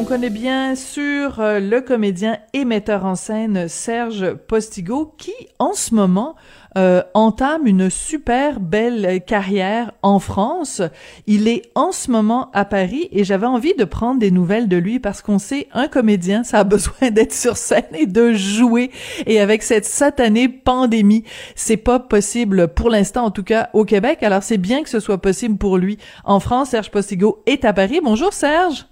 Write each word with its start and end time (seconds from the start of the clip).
On 0.00 0.04
connaît 0.04 0.30
bien 0.30 0.76
sûr 0.76 1.40
euh, 1.40 1.60
le 1.60 1.82
comédien 1.82 2.38
et 2.54 2.64
metteur 2.64 3.04
en 3.04 3.16
scène 3.16 3.68
Serge 3.68 4.32
Postigo 4.32 5.14
qui, 5.18 5.34
en 5.58 5.74
ce 5.74 5.94
moment, 5.94 6.36
euh, 6.78 7.02
entame 7.12 7.66
une 7.66 7.90
super 7.90 8.60
belle 8.60 9.22
carrière 9.26 9.92
en 10.00 10.18
France. 10.18 10.80
Il 11.26 11.48
est 11.48 11.70
en 11.74 11.92
ce 11.92 12.10
moment 12.10 12.50
à 12.54 12.64
Paris 12.64 13.10
et 13.12 13.24
j'avais 13.24 13.46
envie 13.46 13.74
de 13.74 13.84
prendre 13.84 14.18
des 14.18 14.30
nouvelles 14.30 14.68
de 14.68 14.78
lui 14.78 15.00
parce 15.00 15.20
qu'on 15.20 15.38
sait, 15.38 15.68
un 15.74 15.86
comédien, 15.86 16.44
ça 16.44 16.60
a 16.60 16.64
besoin 16.64 17.10
d'être 17.10 17.34
sur 17.34 17.58
scène 17.58 17.84
et 17.92 18.06
de 18.06 18.32
jouer. 18.32 18.90
Et 19.26 19.38
avec 19.38 19.62
cette 19.62 19.84
satanée 19.84 20.48
pandémie, 20.48 21.24
c'est 21.54 21.76
pas 21.76 21.98
possible 21.98 22.68
pour 22.68 22.88
l'instant, 22.88 23.26
en 23.26 23.30
tout 23.30 23.44
cas 23.44 23.68
au 23.74 23.84
Québec. 23.84 24.22
Alors 24.22 24.44
c'est 24.44 24.56
bien 24.56 24.82
que 24.82 24.88
ce 24.88 24.98
soit 24.98 25.20
possible 25.20 25.58
pour 25.58 25.76
lui 25.76 25.98
en 26.24 26.40
France. 26.40 26.70
Serge 26.70 26.90
Postigo 26.90 27.42
est 27.44 27.66
à 27.66 27.74
Paris. 27.74 28.00
Bonjour 28.02 28.32
Serge. 28.32 28.86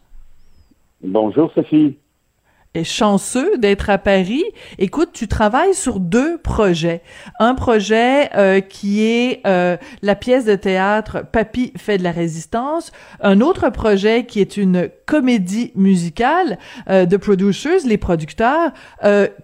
Bonjour 1.03 1.53
Sophie. 1.55 1.97
Et 2.75 2.85
chanceux 2.85 3.57
d'être 3.57 3.89
à 3.89 3.99
Paris. 3.99 4.45
Écoute, 4.79 5.11
tu 5.13 5.27
travailles 5.27 5.75
sur 5.75 6.01
deux 6.01 6.39
projets. 6.39 7.03
Un 7.41 7.55
projet 7.55 8.29
euh, 8.37 8.61
qui 8.61 9.03
est 9.03 9.41
euh, 9.47 9.77
la 10.03 10.15
pièce 10.15 10.45
de 10.45 10.55
théâtre 10.55 11.25
Papy 11.33 11.73
fait 11.77 11.99
de 11.99 12.03
la 12.03 12.13
résistance. 12.13 12.93
Un 13.21 13.41
autre 13.41 13.71
projet 13.71 14.27
qui 14.27 14.41
est 14.41 14.59
une 14.59 14.91
comédie 15.07 15.73
musicale 15.77 16.59
euh, 16.91 17.07
de 17.07 17.17
Producers, 17.17 17.87
les 17.87 17.97
producteurs. 17.97 18.73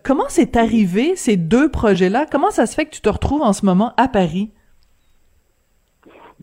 comment 0.03 0.27
c'est 0.29 0.57
arrivé 0.57 1.17
ces 1.17 1.37
deux 1.37 1.71
projets-là? 1.71 2.27
Comment 2.31 2.51
ça 2.51 2.67
se 2.67 2.75
fait 2.75 2.85
que 2.85 2.95
tu 2.95 3.01
te 3.01 3.09
retrouves 3.09 3.43
en 3.43 3.53
ce 3.53 3.65
moment 3.65 3.95
à 3.97 4.09
Paris? 4.09 4.51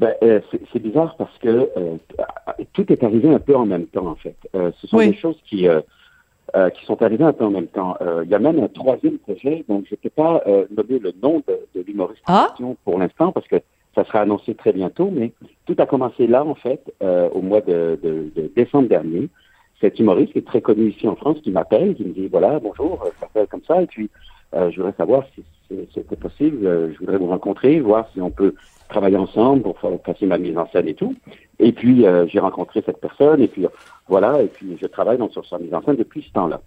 Ben, 0.02 0.16
euh, 0.23 0.39
c'est 0.73 0.80
bizarre 0.80 1.16
parce 1.16 1.38
que 1.38 1.69
euh, 1.77 1.95
tout 2.73 2.91
est 2.91 3.03
arrivé 3.03 3.30
un 3.30 3.38
peu 3.38 3.55
en 3.55 3.67
même 3.67 3.85
temps, 3.85 4.07
en 4.07 4.16
fait. 4.16 4.35
Euh, 4.55 4.71
ce 4.81 4.88
sont 4.88 4.97
des 4.97 5.13
choses 5.13 5.38
qui, 5.45 5.67
qui 6.73 6.85
sont 6.85 7.02
arrivées 7.03 7.23
un 7.23 7.33
peu 7.33 7.45
en 7.45 7.52
même 7.52 7.67
temps. 7.67 7.95
Il 8.23 8.29
y 8.29 8.33
a 8.33 8.39
même 8.39 8.59
un 8.59 8.67
troisième 8.67 9.19
projet, 9.19 9.63
donc 9.69 9.85
je 9.88 9.94
ne 9.94 9.97
peux 9.97 10.09
pas 10.09 10.44
nommer 10.75 10.97
le 10.97 11.13
nom 11.22 11.44
de, 11.47 11.59
de 11.75 11.85
l'humoriste 11.85 12.23
ah? 12.25 12.52
pour 12.83 12.97
l'instant 12.97 13.31
parce 13.31 13.47
que 13.47 13.57
ça 13.94 14.03
sera 14.05 14.22
annoncé 14.22 14.55
très 14.55 14.73
bientôt, 14.73 15.11
mais 15.11 15.33
tout 15.67 15.75
a 15.77 15.85
commencé 15.85 16.25
là, 16.25 16.44
en 16.44 16.55
fait, 16.55 16.81
au 16.99 17.41
mois 17.44 17.61
de, 17.61 17.99
de, 18.02 18.31
de, 18.35 18.52
décembre 18.55 18.89
dernier. 18.89 19.29
Cet 19.81 19.99
humoriste 19.99 20.33
qui 20.33 20.39
est 20.39 20.47
très 20.47 20.61
connu 20.61 20.89
ici 20.89 21.07
en 21.07 21.16
France 21.16 21.38
qui 21.44 21.52
m'appelle, 21.52 21.94
qui 21.94 22.05
me 22.05 22.13
dit, 22.13 22.27
voilà, 22.27 22.59
bonjour, 22.59 23.03
ça 23.03 23.11
s'appelle 23.27 23.47
comme 23.47 23.63
ça, 23.67 23.83
et 23.83 23.88
puis 23.88 24.09
je 24.53 24.75
voudrais 24.77 24.94
savoir 24.97 25.25
si 25.35 25.44
c'était 25.94 26.16
possible, 26.16 26.91
je 26.91 26.97
voudrais 26.97 27.17
vous 27.17 27.27
rencontrer, 27.27 27.79
voir 27.79 28.09
si 28.13 28.19
on 28.19 28.31
peut 28.31 28.55
travailler 28.92 29.17
ensemble 29.17 29.64
pour 29.64 29.80
faire 29.80 29.97
passer 30.00 30.25
ma 30.28 30.38
mise 30.38 30.58
en 30.58 30.67
scène 30.72 30.88
et 30.88 30.94
tout. 30.94 31.16
Et 31.59 31.72
puis, 31.72 32.06
euh, 32.06 32.28
j'ai 32.28 32.39
rencontré 32.39 32.84
cette 32.86 33.00
personne, 33.00 33.41
et 33.41 33.47
puis 33.47 33.66
voilà, 34.07 34.41
et 34.44 34.47
puis 34.47 34.78
je 34.81 34.88
travaille 34.88 35.18
donc 35.18 35.31
sur 35.31 35.46
sa 35.46 35.57
mise 35.57 35.74
en 35.74 35.81
scène 35.81 35.96
depuis 35.96 36.22
ce 36.28 36.31
temps-là. 36.34 36.62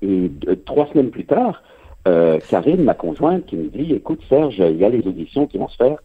Et 0.00 0.30
trois 0.64 0.86
semaines 0.88 1.10
plus 1.10 1.26
tard, 1.26 1.62
euh, 2.08 2.38
Karine, 2.48 2.82
ma 2.82 2.94
conjointe, 2.94 3.46
qui 3.46 3.56
me 3.56 3.68
dit, 3.68 3.92
écoute 3.92 4.20
Serge, 4.28 4.58
il 4.58 4.76
y 4.76 4.84
a 4.84 4.88
les 4.88 5.06
auditions 5.06 5.46
qui 5.46 5.58
vont 5.58 5.68
se 5.68 5.76
faire 5.76 5.98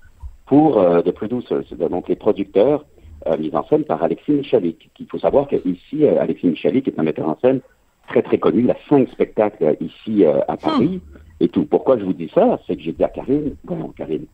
pour 0.45 0.79
euh, 0.79 1.01
The 1.01 1.11
Producers, 1.11 1.63
donc 1.89 2.07
les 2.07 2.15
producteurs 2.15 2.85
euh, 3.27 3.37
mis 3.37 3.53
en 3.55 3.65
scène 3.67 3.83
par 3.83 4.01
Alexis 4.03 4.31
Michalik. 4.31 4.89
Il 4.99 5.07
faut 5.07 5.19
savoir 5.19 5.47
qu'ici, 5.47 6.05
euh, 6.05 6.21
Alexis 6.21 6.47
Michalik 6.47 6.87
est 6.87 6.99
un 6.99 7.03
metteur 7.03 7.27
en 7.27 7.37
scène 7.41 7.61
très 8.07 8.21
très 8.21 8.37
connu. 8.37 8.63
Il 8.63 8.71
a 8.71 8.77
cinq 8.87 9.09
spectacles 9.09 9.75
ici 9.81 10.23
à 10.25 10.55
Paris 10.55 11.01
et 11.41 11.49
tout. 11.49 11.65
Pourquoi 11.65 11.97
je 11.99 12.05
vous 12.05 12.13
dis 12.13 12.31
ça? 12.33 12.57
C'est 12.65 12.77
que 12.77 12.81
j'ai 12.81 12.93
dit 12.93 13.03
à 13.03 13.09
Karine, 13.09 13.55
bon 13.65 13.89
Karine, 13.89 14.27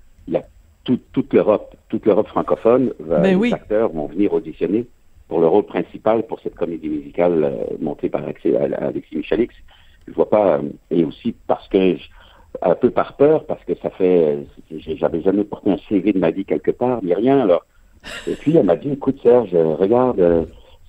a 0.89 0.97
toute 1.11 1.33
l'Europe, 1.33 1.75
toute 1.89 2.05
l'Europe 2.05 2.27
francophone, 2.27 2.93
ben 2.99 3.21
les 3.21 3.53
acteurs 3.53 3.89
vont 3.89 4.07
venir 4.07 4.33
auditionner 4.33 4.85
pour 5.27 5.39
le 5.39 5.47
rôle 5.47 5.65
principal 5.65 6.23
pour 6.23 6.39
cette 6.41 6.55
comédie 6.55 6.89
musicale 6.89 7.43
euh, 7.43 7.75
montée 7.79 8.09
par 8.09 8.23
Alexis, 8.23 8.55
Alexis 8.55 9.17
Michalix. 9.17 9.53
Je 10.07 10.13
vois 10.13 10.29
pas, 10.29 10.57
euh, 10.57 10.61
et 10.91 11.03
aussi 11.03 11.33
parce 11.47 11.67
que, 11.69 11.95
un 12.61 12.75
peu 12.75 12.91
par 12.91 13.15
peur, 13.15 13.45
parce 13.45 13.63
que 13.63 13.73
ça 13.81 13.89
fait, 13.89 14.45
j'avais 14.69 15.21
jamais 15.21 15.43
porté 15.43 15.71
un 15.71 15.77
CV 15.89 16.13
de 16.13 16.19
ma 16.19 16.31
vie 16.31 16.45
quelque 16.45 16.71
part, 16.71 17.03
ni 17.03 17.13
rien, 17.13 17.39
alors. 17.39 17.65
Et 18.27 18.35
puis, 18.35 18.55
elle 18.55 18.65
m'a 18.65 18.75
dit, 18.75 18.91
écoute 18.91 19.19
Serge, 19.23 19.55
regarde, 19.55 20.19
euh, 20.19 20.45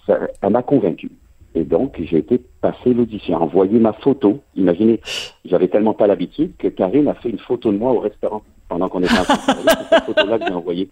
ça, 0.07 0.19
elle 0.43 0.51
m'a 0.51 0.63
convaincu. 0.63 1.11
Et 1.55 1.63
donc, 1.63 1.95
j'ai 1.99 2.19
été 2.19 2.43
passer 2.61 2.93
l'audition, 2.93 3.37
envoyer 3.37 3.79
ma 3.79 3.93
photo. 3.93 4.41
Imaginez, 4.57 5.01
j'avais 5.45 5.69
tellement 5.69 5.95
pas 5.95 6.09
l'habitude 6.09 6.57
que 6.59 6.67
Karine 6.67 7.07
a 7.07 7.15
fait 7.15 7.31
une 7.31 7.39
photo 7.39 7.71
de 7.71 7.79
moi 7.79 7.93
au 7.93 8.01
restaurant 8.01 8.43
pendant 8.75 8.89
qu'on 8.89 9.03
était 9.03 9.17
en 9.17 9.23
train 9.23 9.55
de 9.55 9.69
C'est 9.69 9.89
cette 9.89 10.05
photo-là 10.05 10.39
que 10.41 10.47
j'ai 10.49 10.53
envoyée. 10.53 10.89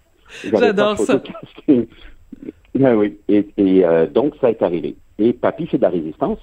J'adore 0.53 0.97
ça. 0.99 1.21
ben 1.67 2.95
oui. 2.95 3.19
Et, 3.29 3.49
et 3.57 3.85
euh, 3.85 4.07
donc, 4.07 4.35
ça 4.41 4.51
est 4.51 4.63
arrivé. 4.63 4.95
Et 5.19 5.33
Papy 5.33 5.67
fait 5.67 5.79
de 5.79 5.83
la 5.83 5.89
résistance. 5.89 6.39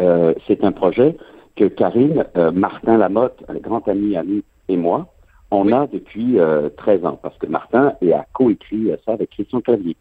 Euh, 0.00 0.32
c'est 0.46 0.64
un 0.64 0.72
projet 0.72 1.18
que 1.54 1.66
Karine, 1.66 2.24
euh, 2.38 2.50
Martin 2.50 2.96
Lamotte, 2.96 3.44
un 3.48 3.56
grand 3.56 3.86
ami 3.88 4.16
à 4.16 4.22
nous, 4.22 4.40
et 4.68 4.78
moi, 4.78 5.08
on 5.50 5.70
a 5.70 5.86
depuis 5.86 6.38
13 6.78 7.04
ans, 7.04 7.18
parce 7.22 7.36
que 7.36 7.46
Martin 7.46 7.92
a 8.02 8.24
coécrit 8.32 8.90
ça 9.04 9.12
avec 9.12 9.30
Christian 9.30 9.60
Clavier. 9.60 9.96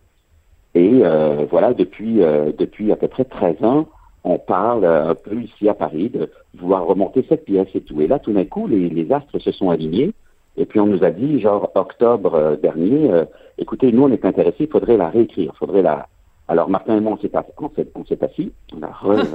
Et 0.75 1.03
voilà, 1.49 1.73
depuis, 1.73 2.15
depuis 2.15 2.91
à 2.91 2.97
peu 2.97 3.07
près 3.07 3.23
13 3.23 3.63
ans, 3.63 3.87
on 4.25 4.39
parle 4.39 4.85
un 4.85 5.15
peu 5.15 5.41
ici 5.41 5.69
à 5.69 5.73
Paris 5.73 6.09
de 6.09 6.29
vouloir 6.57 6.85
remonter 6.85 7.25
cette 7.29 7.45
pièce 7.45 7.69
et 7.75 7.79
tout. 7.79 8.01
Et 8.01 8.07
là, 8.07 8.19
tout 8.19 8.33
d'un 8.33 8.43
coup, 8.43 8.67
les, 8.67 8.89
les 8.89 9.09
astres 9.13 9.39
se 9.39 9.53
sont 9.53 9.69
alignés. 9.69 10.11
Et 10.57 10.65
puis 10.65 10.79
on 10.79 10.87
nous 10.87 11.03
a 11.03 11.11
dit, 11.11 11.39
genre 11.39 11.71
octobre 11.75 12.33
euh, 12.33 12.55
dernier, 12.55 13.11
euh, 13.11 13.25
écoutez, 13.57 13.91
nous 13.91 14.03
on 14.03 14.11
est 14.11 14.25
intéressés, 14.25 14.65
il 14.65 14.69
faudrait 14.69 14.97
la 14.97 15.09
réécrire, 15.09 15.51
il 15.53 15.57
faudrait 15.57 15.83
la. 15.83 16.07
Alors 16.47 16.69
Martin 16.69 16.97
et 16.97 16.99
moi 16.99 17.13
on 17.13 18.05
s'est 18.05 18.23
assis, 18.23 18.51
on, 18.75 18.81
a 18.81 18.91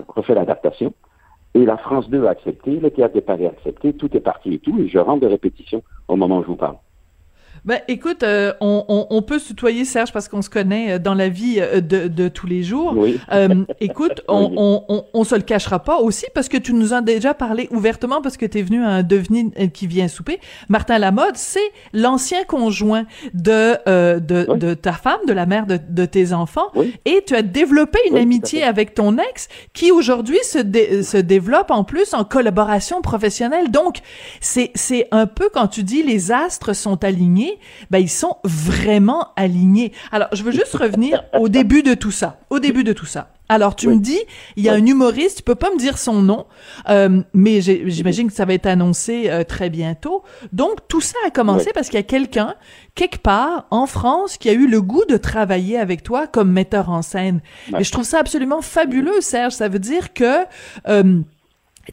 refait 0.08 0.34
l'adaptation, 0.34 0.92
et 1.54 1.64
la 1.64 1.76
France 1.76 2.08
2 2.08 2.26
a 2.26 2.30
accepté, 2.30 2.80
le 2.80 2.90
théâtre 2.90 3.14
de 3.14 3.20
Paris 3.20 3.46
a 3.46 3.50
accepté, 3.50 3.92
tout 3.92 4.16
est 4.16 4.20
parti 4.20 4.54
et 4.54 4.58
tout, 4.58 4.78
et 4.80 4.88
je 4.88 4.98
rentre 4.98 5.20
de 5.20 5.26
répétition 5.26 5.82
au 6.08 6.16
moment 6.16 6.38
où 6.38 6.42
je 6.42 6.48
vous 6.48 6.56
parle. 6.56 6.76
Ben, 7.64 7.78
écoute, 7.86 8.24
euh, 8.24 8.52
on, 8.60 8.84
on, 8.88 9.06
on, 9.10 9.22
peut 9.22 9.38
se 9.38 9.46
tutoyer, 9.48 9.84
Serge, 9.84 10.12
parce 10.12 10.28
qu'on 10.28 10.42
se 10.42 10.50
connaît 10.50 10.94
euh, 10.94 10.98
dans 10.98 11.14
la 11.14 11.28
vie 11.28 11.58
euh, 11.60 11.80
de, 11.80 12.08
de 12.08 12.26
tous 12.26 12.48
les 12.48 12.64
jours. 12.64 12.94
Oui. 12.96 13.20
écoute, 13.80 14.22
on, 14.28 14.84
on, 14.88 15.04
on, 15.14 15.24
se 15.24 15.36
le 15.36 15.42
cachera 15.42 15.78
pas 15.78 15.98
aussi, 15.98 16.26
parce 16.34 16.48
que 16.48 16.56
tu 16.56 16.74
nous 16.74 16.92
as 16.92 17.02
déjà 17.02 17.34
parlé 17.34 17.68
ouvertement, 17.70 18.20
parce 18.20 18.36
que 18.36 18.46
tu 18.46 18.58
es 18.58 18.62
venu 18.62 18.82
à 18.82 18.88
un 18.88 19.02
devenu 19.04 19.52
qui 19.72 19.86
vient 19.86 20.08
souper. 20.08 20.40
Martin 20.68 20.98
Lamode, 20.98 21.36
c'est 21.36 21.60
l'ancien 21.92 22.42
conjoint 22.42 23.06
de, 23.32 23.76
de, 24.18 24.56
de, 24.56 24.74
ta 24.74 24.92
femme, 24.92 25.20
de 25.28 25.32
la 25.32 25.46
mère 25.46 25.66
de, 25.66 25.78
de 25.88 26.04
tes 26.04 26.32
enfants, 26.32 26.72
et 27.04 27.22
tu 27.24 27.36
as 27.36 27.42
développé 27.42 28.00
une 28.10 28.16
amitié 28.16 28.64
avec 28.64 28.94
ton 28.94 29.18
ex, 29.18 29.48
qui 29.72 29.92
aujourd'hui 29.92 30.38
se, 30.42 30.58
se 31.02 31.16
développe 31.16 31.70
en 31.70 31.84
plus 31.84 32.12
en 32.12 32.24
collaboration 32.24 33.02
professionnelle. 33.02 33.70
Donc, 33.70 33.98
c'est 34.40 34.72
un 35.12 35.26
peu 35.26 35.48
quand 35.52 35.68
tu 35.68 35.84
dis 35.84 36.02
les 36.02 36.32
astres 36.32 36.74
sont 36.74 37.04
alignés, 37.04 37.51
ben 37.90 37.98
ils 37.98 38.10
sont 38.10 38.36
vraiment 38.44 39.28
alignés. 39.36 39.92
Alors, 40.10 40.28
je 40.32 40.42
veux 40.42 40.52
juste 40.52 40.74
revenir 40.74 41.24
au 41.38 41.48
début 41.48 41.82
de 41.82 41.94
tout 41.94 42.10
ça. 42.10 42.38
Au 42.50 42.58
début 42.58 42.84
de 42.84 42.92
tout 42.92 43.06
ça. 43.06 43.28
Alors, 43.52 43.76
tu 43.76 43.88
me 43.88 43.98
dis, 43.98 44.18
il 44.56 44.64
y 44.64 44.70
a 44.70 44.72
un 44.72 44.86
humoriste, 44.86 45.38
tu 45.38 45.42
peux 45.42 45.54
pas 45.54 45.70
me 45.70 45.78
dire 45.78 45.98
son 45.98 46.22
nom, 46.22 46.46
euh, 46.88 47.20
mais 47.34 47.60
j'imagine 47.60 48.28
que 48.28 48.32
ça 48.32 48.46
va 48.46 48.54
être 48.54 48.66
annoncé 48.66 49.28
euh, 49.28 49.44
très 49.44 49.68
bientôt. 49.68 50.22
Donc, 50.54 50.88
tout 50.88 51.02
ça 51.02 51.18
a 51.26 51.30
commencé 51.30 51.70
parce 51.74 51.88
qu'il 51.88 51.98
y 51.98 52.00
a 52.00 52.04
quelqu'un, 52.04 52.54
quelque 52.94 53.18
part, 53.18 53.66
en 53.70 53.86
France, 53.86 54.38
qui 54.38 54.48
a 54.48 54.54
eu 54.54 54.68
le 54.68 54.80
goût 54.80 55.04
de 55.04 55.18
travailler 55.18 55.78
avec 55.78 56.02
toi 56.02 56.26
comme 56.26 56.50
metteur 56.50 56.88
en 56.88 57.02
scène. 57.02 57.42
Et 57.78 57.84
je 57.84 57.92
trouve 57.92 58.04
ça 58.04 58.20
absolument 58.20 58.62
fabuleux, 58.62 59.20
Serge. 59.20 59.52
Ça 59.52 59.68
veut 59.68 59.80
dire 59.80 60.14
que... 60.14 60.46
Euh, 60.88 61.20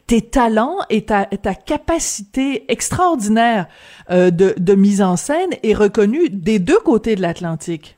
tes 0.08 0.22
talents 0.22 0.78
et 0.90 1.04
ta, 1.04 1.26
ta 1.26 1.56
capacité 1.56 2.72
extraordinaire 2.72 3.68
euh, 4.12 4.30
de, 4.32 4.54
de, 4.58 4.76
mise 4.76 5.02
en 5.02 5.16
scène 5.16 5.50
est 5.64 5.74
reconnue 5.74 6.30
des 6.30 6.60
deux 6.60 6.80
côtés 6.80 7.16
de 7.16 7.22
l'Atlantique. 7.22 7.98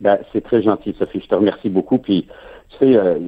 Ben, 0.00 0.18
c'est 0.32 0.42
très 0.42 0.62
gentil, 0.62 0.94
Sophie. 0.98 1.20
Je 1.20 1.28
te 1.28 1.34
remercie 1.34 1.70
beaucoup. 1.70 1.98
Puis, 1.98 2.26
tu 2.70 2.76
sais, 2.78 2.90
il 2.90 2.96
euh, 2.96 3.18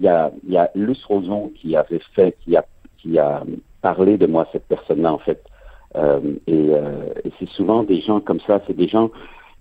y, 0.00 0.08
a, 0.08 0.32
y, 0.48 0.56
a, 0.56 0.70
Luce 0.74 1.04
Roson 1.04 1.52
qui 1.54 1.76
avait 1.76 2.00
fait, 2.14 2.36
qui 2.44 2.56
a, 2.56 2.64
qui 2.98 3.18
a 3.18 3.42
parler 3.80 4.16
de 4.16 4.26
moi, 4.26 4.48
cette 4.52 4.66
personne-là, 4.66 5.12
en 5.12 5.18
fait. 5.18 5.42
Euh, 5.96 6.20
et, 6.46 6.68
et 7.24 7.32
c'est 7.38 7.48
souvent 7.50 7.82
des 7.82 8.00
gens 8.00 8.20
comme 8.20 8.40
ça, 8.46 8.62
c'est 8.66 8.76
des 8.76 8.88
gens 8.88 9.10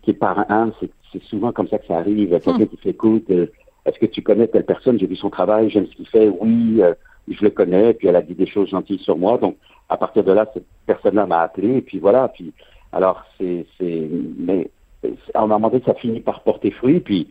qui, 0.03 0.13
par 0.13 0.49
un, 0.49 0.71
c'est 1.11 1.23
souvent 1.23 1.51
comme 1.51 1.67
ça 1.67 1.77
que 1.77 1.87
ça 1.87 1.97
arrive. 1.97 2.29
Quelqu'un 2.29 2.53
Hmm. 2.53 2.67
qui 2.67 2.77
fait, 2.77 2.89
écoute, 2.91 3.29
est-ce 3.29 3.99
que 3.99 4.05
tu 4.05 4.21
connais 4.21 4.47
telle 4.47 4.65
personne? 4.65 4.99
J'ai 4.99 5.07
vu 5.07 5.15
son 5.15 5.29
travail, 5.29 5.69
j'aime 5.69 5.87
ce 5.87 5.95
qu'il 5.95 6.07
fait. 6.07 6.29
Oui, 6.29 6.81
je 7.29 7.43
le 7.43 7.49
connais. 7.49 7.93
Puis 7.93 8.07
elle 8.07 8.15
a 8.15 8.21
dit 8.21 8.35
des 8.35 8.47
choses 8.47 8.69
gentilles 8.69 8.99
sur 8.99 9.17
moi. 9.17 9.37
Donc, 9.37 9.57
à 9.89 9.97
partir 9.97 10.23
de 10.23 10.31
là, 10.31 10.45
cette 10.53 10.65
personne-là 10.85 11.25
m'a 11.25 11.41
appelé. 11.41 11.77
Et 11.77 11.81
puis 11.81 11.99
voilà. 11.99 12.27
Puis, 12.29 12.53
alors, 12.91 13.23
c'est, 13.37 13.65
c'est, 13.77 14.07
mais, 14.37 14.69
à 15.33 15.41
un 15.43 15.47
moment 15.47 15.69
donné, 15.69 15.83
ça 15.85 15.93
finit 15.93 16.19
par 16.21 16.41
porter 16.41 16.71
fruit. 16.71 16.99
Puis, 16.99 17.27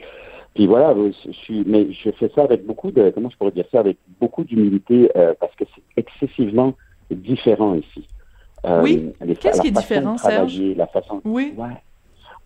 puis 0.54 0.66
voilà, 0.66 0.94
je 1.24 1.30
suis, 1.32 1.62
mais 1.66 1.92
je 1.92 2.10
fais 2.10 2.28
ça 2.34 2.42
avec 2.42 2.66
beaucoup 2.66 2.90
de, 2.90 3.10
comment 3.10 3.30
je 3.30 3.36
pourrais 3.36 3.52
dire 3.52 3.66
ça, 3.70 3.78
avec 3.80 3.96
beaucoup 4.20 4.42
d'humilité, 4.42 5.10
euh, 5.16 5.32
parce 5.38 5.54
que 5.54 5.64
c'est 5.74 5.82
excessivement 5.96 6.74
différent 7.10 7.74
ici. 7.74 8.06
Euh, 8.64 8.82
Oui. 8.82 9.12
les- 9.22 9.36
Qu'est-ce 9.36 9.60
qui 9.60 9.68
est 9.68 9.70
différent, 9.70 10.18
Serge? 10.18 10.52
travailler, 10.54 10.74
La 10.74 10.86
façon, 10.88 11.20
Oui. 11.24 11.54
Ouais. 11.56 11.68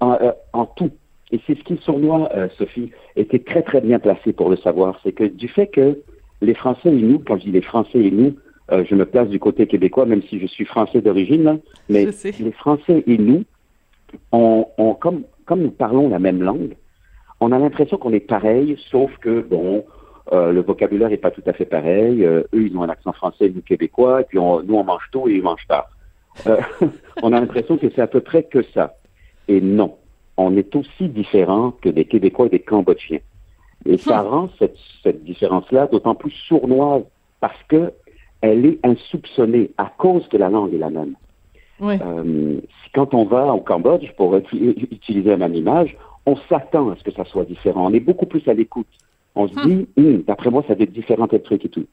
En, 0.01 0.13
euh, 0.21 0.33
en 0.53 0.67
tout. 0.67 0.91
Et 1.33 1.41
c'est 1.47 1.59
ce 1.59 1.65
qui, 1.65 1.77
sur 1.79 1.99
moi, 1.99 2.29
Sophie, 2.59 2.91
était 3.17 3.39
très, 3.39 3.63
très 3.63 3.81
bien 3.81 3.99
placé 3.99 4.33
pour 4.33 4.51
le 4.51 4.57
savoir. 4.57 5.01
C'est 5.03 5.13
que 5.13 5.25
du 5.25 5.49
fait 5.49 5.67
que 5.69 5.99
les 6.45 6.55
Français 6.55 6.89
et 6.89 7.03
nous, 7.03 7.19
quand 7.19 7.37
je 7.39 7.45
dis 7.45 7.53
les 7.53 7.63
Français 7.63 7.99
et 7.99 8.11
nous, 8.11 8.35
euh, 8.73 8.85
je 8.89 8.95
me 8.95 9.05
place 9.05 9.29
du 9.29 9.39
côté 9.39 9.67
québécois, 9.67 10.07
même 10.07 10.23
si 10.23 10.39
je 10.41 10.47
suis 10.47 10.65
français 10.65 11.01
d'origine, 11.01 11.43
là, 11.45 11.57
mais 11.89 12.05
les 12.39 12.53
Français 12.53 13.03
et 13.07 13.19
nous, 13.19 13.45
on, 14.33 14.67
on- 14.79 14.95
comme, 14.95 15.23
comme 15.45 15.63
nous 15.63 15.71
parlons 15.71 16.09
la 16.09 16.19
même 16.19 16.43
langue, 16.43 16.77
on 17.41 17.53
a 17.53 17.59
l'impression 17.59 17.97
qu'on 17.99 18.13
est 18.13 18.21
pareil, 18.21 18.79
sauf 18.91 19.11
que, 19.19 19.41
bon, 19.43 19.85
euh, 20.33 20.53
le 20.53 20.63
vocabulaire 20.63 21.13
est 21.13 21.19
pas 21.19 21.31
tout 21.31 21.43
à 21.47 21.53
fait 21.53 21.67
pareil. 21.67 22.25
Euh, 22.25 22.43
eux, 22.55 22.63
ils 22.67 22.77
ont 22.77 22.83
un 22.83 22.89
accent 22.89 23.13
français, 23.13 23.51
nous, 23.55 23.61
québécois, 23.61 24.23
et 24.23 24.25
puis 24.25 24.39
on- 24.39 24.63
nous, 24.63 24.75
on 24.77 24.85
mange 24.85 25.09
tôt 25.13 25.29
et 25.29 25.33
ils 25.35 25.43
mangent 25.43 25.67
tard. 25.69 25.89
Euh, 26.47 26.57
on 27.23 27.33
a 27.33 27.41
l'impression 27.41 27.77
que 27.77 27.89
c'est 27.95 28.01
à 28.01 28.07
peu 28.07 28.21
près 28.21 28.45
que 28.45 28.63
ça. 28.73 28.95
Et 29.49 29.61
non, 29.61 29.97
on 30.39 30.57
est 30.57 30.75
aussi 30.75 31.09
différent 31.09 31.73
que 31.83 31.91
des 31.91 32.07
Québécois 32.07 32.47
et 32.47 32.51
des 32.51 32.61
Cambodgiens. 32.61 33.19
Et 33.87 33.99
ça 33.99 34.23
rend 34.23 34.49
cette, 34.59 34.77
cette 35.03 35.25
différence-là 35.25 35.87
d'autant 35.89 36.15
plus 36.15 36.31
sournoise 36.49 37.03
parce 37.41 37.63
que 37.69 37.93
elle 38.41 38.65
est 38.67 38.79
insoupçonnée 38.85 39.71
à 39.79 39.87
cause 39.97 40.27
que 40.29 40.37
la 40.37 40.49
langue 40.51 40.73
est 40.75 40.79
la 40.79 40.91
même. 40.91 41.15
Oui. 41.81 41.95
Euh, 42.03 42.61
quand 42.95 43.15
on 43.15 43.25
va 43.25 43.53
au 43.55 43.61
Cambodge 43.61 44.11
pour 44.17 44.35
uti- 44.37 44.87
utiliser 44.91 45.31
la 45.31 45.37
même 45.37 45.55
image, 45.55 45.97
on 46.27 46.37
s'attend 46.49 46.91
à 46.91 46.97
ce 46.97 47.03
que 47.05 47.11
ça 47.13 47.25
soit 47.25 47.45
différent. 47.45 47.87
On 47.87 47.93
est 47.93 48.01
beaucoup 48.01 48.27
plus 48.27 48.47
à 48.49 48.55
l'écoute. 48.55 48.87
On 49.35 49.49
se 49.49 49.55
dit, 49.67 49.87
Hum, 49.97 50.23
d'après 50.23 50.51
moi, 50.51 50.63
ça 50.69 50.75
doit 50.75 50.85
être 50.85 50.93
différent 50.93 51.27
tel 51.27 51.43
truc 51.43 51.65
et 51.65 51.69
tout. 51.69 51.87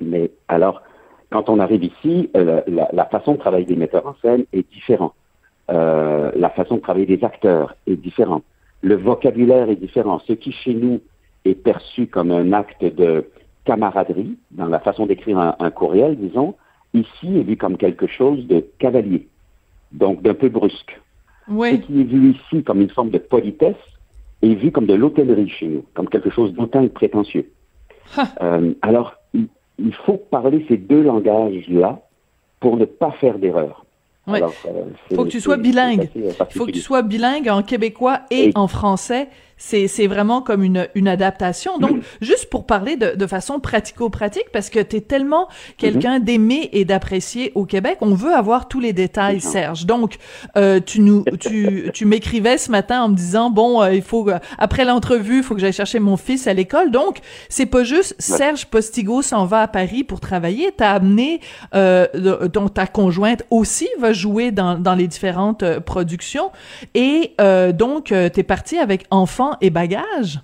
Mais 0.00 0.30
alors, 0.48 0.82
quand 1.30 1.48
on 1.48 1.58
arrive 1.58 1.84
ici, 1.84 2.30
euh, 2.36 2.60
la, 2.66 2.88
la 2.92 3.04
façon 3.06 3.32
de 3.32 3.38
travailler 3.38 3.64
des 3.66 3.76
metteurs 3.76 4.06
en 4.06 4.14
scène 4.22 4.44
est 4.52 4.70
différente. 4.72 5.14
Euh, 5.70 6.30
la 6.36 6.50
façon 6.50 6.76
de 6.76 6.80
travailler 6.80 7.06
des 7.06 7.24
acteurs 7.24 7.74
est 7.86 7.96
différente. 7.96 8.44
Le 8.82 8.94
vocabulaire 8.96 9.68
est 9.68 9.76
différent. 9.76 10.20
Ce 10.26 10.32
qui, 10.32 10.52
chez 10.52 10.74
nous, 10.74 11.00
est 11.44 11.54
perçu 11.54 12.06
comme 12.06 12.30
un 12.30 12.52
acte 12.52 12.84
de 12.84 13.26
camaraderie, 13.64 14.36
dans 14.50 14.66
la 14.66 14.80
façon 14.80 15.06
d'écrire 15.06 15.38
un, 15.38 15.54
un 15.58 15.70
courriel, 15.70 16.16
disons, 16.16 16.54
ici 16.94 17.38
est 17.38 17.42
vu 17.42 17.56
comme 17.56 17.76
quelque 17.76 18.06
chose 18.06 18.46
de 18.46 18.64
cavalier, 18.78 19.28
donc 19.92 20.22
d'un 20.22 20.34
peu 20.34 20.48
brusque. 20.48 21.00
Ce 21.46 21.52
Oui. 21.52 21.80
qui 21.80 22.00
est 22.00 22.04
vu 22.04 22.32
ici 22.32 22.62
comme 22.62 22.80
une 22.80 22.90
forme 22.90 23.10
de 23.10 23.18
politesse 23.18 23.76
est 24.42 24.54
vu 24.54 24.70
comme 24.72 24.86
de 24.86 24.94
l'hôtellerie 24.94 25.48
chez 25.50 25.66
nous, 25.66 25.84
comme 25.94 26.08
quelque 26.08 26.30
chose 26.30 26.52
d'autant 26.54 26.86
prétentieux. 26.88 27.50
Euh, 28.42 28.72
alors, 28.82 29.14
il, 29.34 29.46
il 29.78 29.94
faut 29.94 30.16
parler 30.16 30.64
ces 30.68 30.76
deux 30.76 31.02
langages-là 31.02 32.00
pour 32.60 32.76
ne 32.76 32.84
pas 32.86 33.12
faire 33.12 33.38
d'erreur. 33.38 33.84
Ouais. 34.26 34.36
Alors, 34.38 34.52
euh, 34.66 34.84
Faut 35.14 35.24
que 35.24 35.28
tu 35.30 35.40
sois 35.40 35.56
bilingue. 35.56 36.08
Il 36.14 36.32
faut 36.50 36.66
que 36.66 36.70
tu 36.70 36.80
sois 36.80 37.02
bilingue 37.02 37.48
en 37.48 37.62
québécois 37.62 38.20
et 38.30 38.48
Et- 38.48 38.52
en 38.54 38.66
français. 38.68 39.28
C'est, 39.62 39.88
c'est 39.88 40.06
vraiment 40.06 40.40
comme 40.40 40.64
une, 40.64 40.88
une 40.94 41.06
adaptation. 41.06 41.76
Donc, 41.78 41.98
juste 42.22 42.48
pour 42.48 42.64
parler 42.64 42.96
de, 42.96 43.14
de 43.14 43.26
façon 43.26 43.60
pratico-pratique, 43.60 44.46
parce 44.54 44.70
que 44.70 44.80
tu 44.80 44.96
es 44.96 45.00
tellement 45.02 45.48
quelqu'un 45.76 46.18
d'aimer 46.18 46.70
et 46.72 46.86
d'apprécier 46.86 47.52
au 47.54 47.66
Québec, 47.66 47.98
on 48.00 48.14
veut 48.14 48.32
avoir 48.34 48.68
tous 48.68 48.80
les 48.80 48.94
détails. 48.94 49.40
Serge. 49.40 49.84
Donc, 49.84 50.16
euh, 50.56 50.80
tu 50.84 51.00
nous, 51.00 51.24
tu, 51.38 51.90
tu 51.92 52.06
m'écrivais 52.06 52.56
ce 52.56 52.70
matin 52.70 53.02
en 53.02 53.08
me 53.10 53.14
disant, 53.14 53.50
bon, 53.50 53.82
euh, 53.82 53.92
il 53.94 54.00
faut, 54.02 54.28
euh, 54.30 54.38
après 54.56 54.86
l'entrevue, 54.86 55.38
il 55.38 55.42
faut 55.42 55.54
que 55.54 55.60
j'aille 55.60 55.74
chercher 55.74 55.98
mon 56.00 56.16
fils 56.16 56.46
à 56.46 56.54
l'école. 56.54 56.90
Donc, 56.90 57.18
c'est 57.50 57.66
pas 57.66 57.84
juste 57.84 58.14
Serge 58.18 58.64
Postigo 58.64 59.20
s'en 59.20 59.44
va 59.44 59.60
à 59.62 59.68
Paris 59.68 60.04
pour 60.04 60.20
travailler. 60.20 60.72
T'as 60.74 60.92
amené, 60.92 61.40
euh, 61.74 62.06
de- 62.14 62.46
donc 62.46 62.72
ta 62.74 62.86
conjointe 62.86 63.42
aussi 63.50 63.88
va 63.98 64.14
jouer 64.14 64.52
dans, 64.52 64.78
dans 64.78 64.94
les 64.94 65.06
différentes 65.06 65.62
euh, 65.64 65.80
productions. 65.80 66.50
Et 66.94 67.34
euh, 67.42 67.72
donc, 67.72 68.10
euh, 68.10 68.30
t'es 68.30 68.42
parti 68.42 68.78
avec 68.78 69.04
enfants 69.10 69.49
et 69.60 69.70
bagages? 69.70 70.40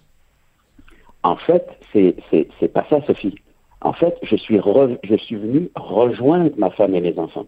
En 1.23 1.37
fait, 1.37 1.67
c'est 1.93 2.73
pas 2.73 2.87
ça, 2.89 3.01
Sophie. 3.07 3.35
En 3.81 3.93
fait, 3.93 4.17
je 4.23 4.37
suis 4.37 4.59
re- 4.59 4.99
je 5.03 5.17
suis 5.17 5.37
venu 5.37 5.71
rejoindre 5.77 6.51
ma 6.57 6.71
femme 6.71 6.95
et 6.95 7.01
mes 7.01 7.19
enfants. 7.19 7.47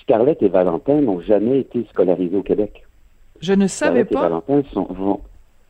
Scarlett 0.00 0.40
et 0.42 0.48
Valentin 0.48 1.00
n'ont 1.00 1.20
jamais 1.20 1.58
été 1.60 1.86
scolarisés 1.90 2.36
au 2.36 2.42
Québec. 2.42 2.84
Je 3.40 3.52
ne 3.52 3.66
savais 3.66 4.04
Scarlett 4.04 4.10
et 4.10 4.14
pas. 4.14 4.22
Valentin 4.22 4.62
sont 4.72 4.84
vont- 4.90 5.20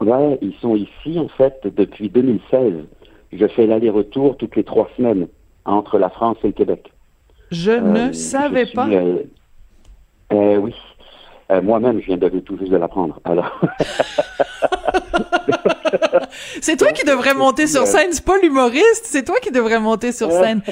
ouais, 0.01 0.39
ils 0.43 0.55
sont 0.61 0.77
ici 0.77 1.19
en 1.19 1.29
fait 1.29 1.59
depuis 1.65 2.09
2016. 2.11 2.75
Je 3.33 3.47
fais 3.49 3.67
l'aller-retour 3.67 4.37
toutes 4.37 4.57
les 4.57 4.65
trois 4.65 4.89
semaines 4.97 5.27
entre 5.65 5.99
la 5.99 6.11
France 6.11 6.37
et 6.45 6.49
le 6.49 6.53
Québec. 6.53 6.93
Je 7.51 7.71
Euh, 7.73 7.81
ne 7.81 8.07
je 8.09 8.13
savais 8.13 8.67
suis, 8.67 8.75
pas. 8.77 8.89
euh, 8.89 9.23
euh, 10.33 10.57
oui. 10.59 10.75
Euh, 11.51 11.61
Moi-même, 11.61 12.01
je 12.01 12.07
viens 12.07 12.17
de 12.17 12.29
tout 12.41 12.57
juste 12.59 12.71
de 12.71 12.77
l'apprendre. 12.77 13.21
Alors, 13.25 13.61
C'est 16.61 16.77
toi 16.77 16.93
qui 16.93 17.05
devrais 17.05 17.35
monter 17.35 17.67
sur 17.67 17.83
euh, 17.83 17.87
scène, 17.87 18.09
c'est 18.13 18.25
pas 18.25 18.39
l'humoriste, 18.41 19.05
c'est 19.05 19.25
toi 19.25 19.37
qui 19.43 19.51
devrais 19.51 19.81
monter 19.81 20.13
sur 20.13 20.31
scène. 20.31 20.63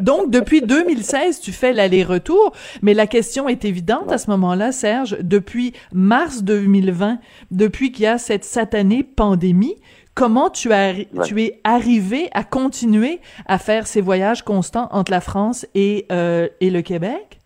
Donc, 0.00 0.30
depuis 0.30 0.60
2016, 0.62 1.40
tu 1.40 1.52
fais 1.52 1.72
l'aller-retour, 1.72 2.52
mais 2.82 2.94
la 2.94 3.06
question 3.06 3.48
est 3.48 3.64
évidente 3.64 4.12
à 4.12 4.18
ce 4.18 4.30
moment-là, 4.30 4.72
Serge. 4.72 5.16
Depuis 5.20 5.72
mars 5.92 6.42
2020, 6.42 7.18
depuis 7.50 7.92
qu'il 7.92 8.04
y 8.04 8.06
a 8.06 8.18
cette 8.18 8.44
satanée 8.44 9.02
pandémie, 9.02 9.76
comment 10.14 10.50
tu, 10.50 10.72
as, 10.72 10.92
Ouais. 10.94 11.06
tu 11.24 11.42
es 11.42 11.60
arrivé 11.64 12.28
à 12.32 12.44
continuer 12.44 13.20
à 13.46 13.58
faire 13.58 13.86
ces 13.86 14.00
voyages 14.00 14.42
constants 14.42 14.88
entre 14.92 15.10
la 15.12 15.20
France 15.20 15.66
et, 15.74 16.06
euh, 16.12 16.48
et 16.60 16.70
le 16.70 16.82
Québec? 16.82 17.38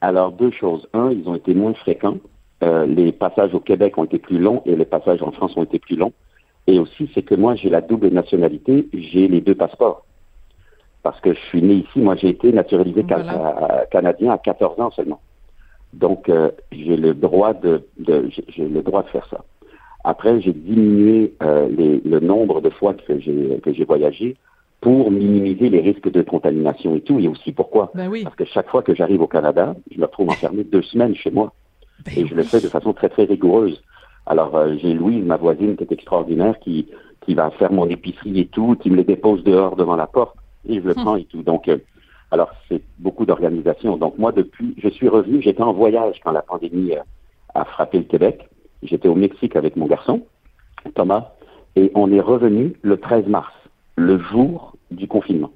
alors 0.00 0.30
deux 0.30 0.52
choses. 0.52 0.86
Un, 0.94 1.10
ils 1.10 1.28
ont 1.28 1.34
été 1.34 1.54
moins 1.54 1.74
fréquents. 1.74 2.18
Euh, 2.64 2.86
les 2.86 3.12
passages 3.12 3.54
au 3.54 3.60
Québec 3.60 3.98
ont 3.98 4.04
été 4.04 4.18
plus 4.18 4.38
longs 4.38 4.62
et 4.66 4.74
les 4.74 4.84
passages 4.84 5.22
en 5.22 5.30
France 5.30 5.56
ont 5.56 5.62
été 5.62 5.78
plus 5.78 5.96
longs. 5.96 6.12
Et 6.66 6.78
aussi, 6.78 7.08
c'est 7.14 7.22
que 7.22 7.34
moi, 7.34 7.54
j'ai 7.54 7.70
la 7.70 7.80
double 7.80 8.08
nationalité, 8.08 8.88
j'ai 8.92 9.28
les 9.28 9.40
deux 9.40 9.54
passeports. 9.54 10.04
Parce 11.02 11.20
que 11.20 11.32
je 11.32 11.40
suis 11.46 11.62
né 11.62 11.74
ici, 11.74 12.00
moi 12.00 12.16
j'ai 12.16 12.28
été 12.28 12.52
naturalisé 12.52 13.02
à- 13.30 13.86
canadien 13.90 14.32
à 14.32 14.38
14 14.38 14.78
ans 14.80 14.90
seulement. 14.90 15.20
Donc 15.94 16.28
euh, 16.28 16.50
j'ai 16.72 16.96
le 16.96 17.14
droit 17.14 17.54
de, 17.54 17.86
de 17.98 18.28
j'ai- 18.48 18.68
le 18.68 18.82
droit 18.82 19.04
de 19.04 19.08
faire 19.08 19.26
ça. 19.30 19.44
Après, 20.04 20.40
j'ai 20.40 20.52
diminué 20.52 21.34
euh, 21.42 21.68
les- 21.68 22.00
le 22.04 22.20
nombre 22.20 22.60
de 22.60 22.70
fois 22.70 22.94
que 22.94 23.18
j'ai 23.20 23.60
que 23.62 23.72
j'ai 23.72 23.84
voyagé 23.84 24.36
pour 24.80 25.10
minimiser 25.10 25.70
les 25.70 25.80
risques 25.80 26.10
de 26.10 26.22
contamination 26.22 26.94
et 26.96 27.00
tout. 27.00 27.18
Et 27.20 27.28
aussi 27.28 27.52
pourquoi? 27.52 27.90
Ben 27.94 28.08
oui. 28.08 28.24
Parce 28.24 28.36
que 28.36 28.44
chaque 28.44 28.68
fois 28.68 28.82
que 28.82 28.94
j'arrive 28.94 29.22
au 29.22 29.26
Canada, 29.28 29.76
je 29.90 29.98
me 29.98 30.04
retrouve 30.04 30.28
enfermé 30.30 30.64
deux 30.64 30.82
semaines 30.82 31.14
chez 31.14 31.30
moi. 31.30 31.52
Ben 32.04 32.12
Et 32.16 32.26
je 32.26 32.34
le 32.34 32.42
fais 32.42 32.60
de 32.60 32.68
façon 32.68 32.92
très, 32.92 33.08
très 33.08 33.24
rigoureuse. 33.24 33.82
Alors, 34.26 34.54
euh, 34.56 34.76
j'ai 34.76 34.92
Louise, 34.92 35.24
ma 35.24 35.36
voisine, 35.36 35.76
qui 35.76 35.84
est 35.84 35.92
extraordinaire, 35.92 36.58
qui, 36.60 36.88
qui 37.22 37.34
va 37.34 37.50
faire 37.52 37.72
mon 37.72 37.88
épicerie 37.88 38.40
et 38.40 38.46
tout, 38.46 38.76
qui 38.76 38.90
me 38.90 38.96
les 38.96 39.04
dépose 39.04 39.42
dehors 39.42 39.74
devant 39.74 39.96
la 39.96 40.06
porte, 40.06 40.36
et 40.68 40.80
je 40.80 40.86
le 40.86 40.94
prends 40.94 41.16
et 41.16 41.24
tout. 41.24 41.42
Donc, 41.42 41.68
euh, 41.68 41.78
alors, 42.30 42.50
c'est 42.68 42.82
beaucoup 42.98 43.24
d'organisation. 43.24 43.96
Donc, 43.96 44.18
moi, 44.18 44.32
depuis, 44.32 44.74
je 44.76 44.88
suis 44.88 45.08
revenu, 45.08 45.40
j'étais 45.40 45.62
en 45.62 45.72
voyage 45.72 46.20
quand 46.22 46.32
la 46.32 46.42
pandémie 46.42 46.92
euh, 46.92 47.00
a 47.54 47.64
frappé 47.64 47.98
le 47.98 48.04
Québec. 48.04 48.48
J'étais 48.82 49.08
au 49.08 49.14
Mexique 49.14 49.56
avec 49.56 49.76
mon 49.76 49.86
garçon, 49.86 50.22
Thomas, 50.94 51.32
et 51.74 51.90
on 51.94 52.12
est 52.12 52.20
revenu 52.20 52.74
le 52.82 52.98
13 52.98 53.26
mars, 53.26 53.52
le 53.96 54.18
jour 54.18 54.76
du 54.90 55.08
confinement. 55.08 55.50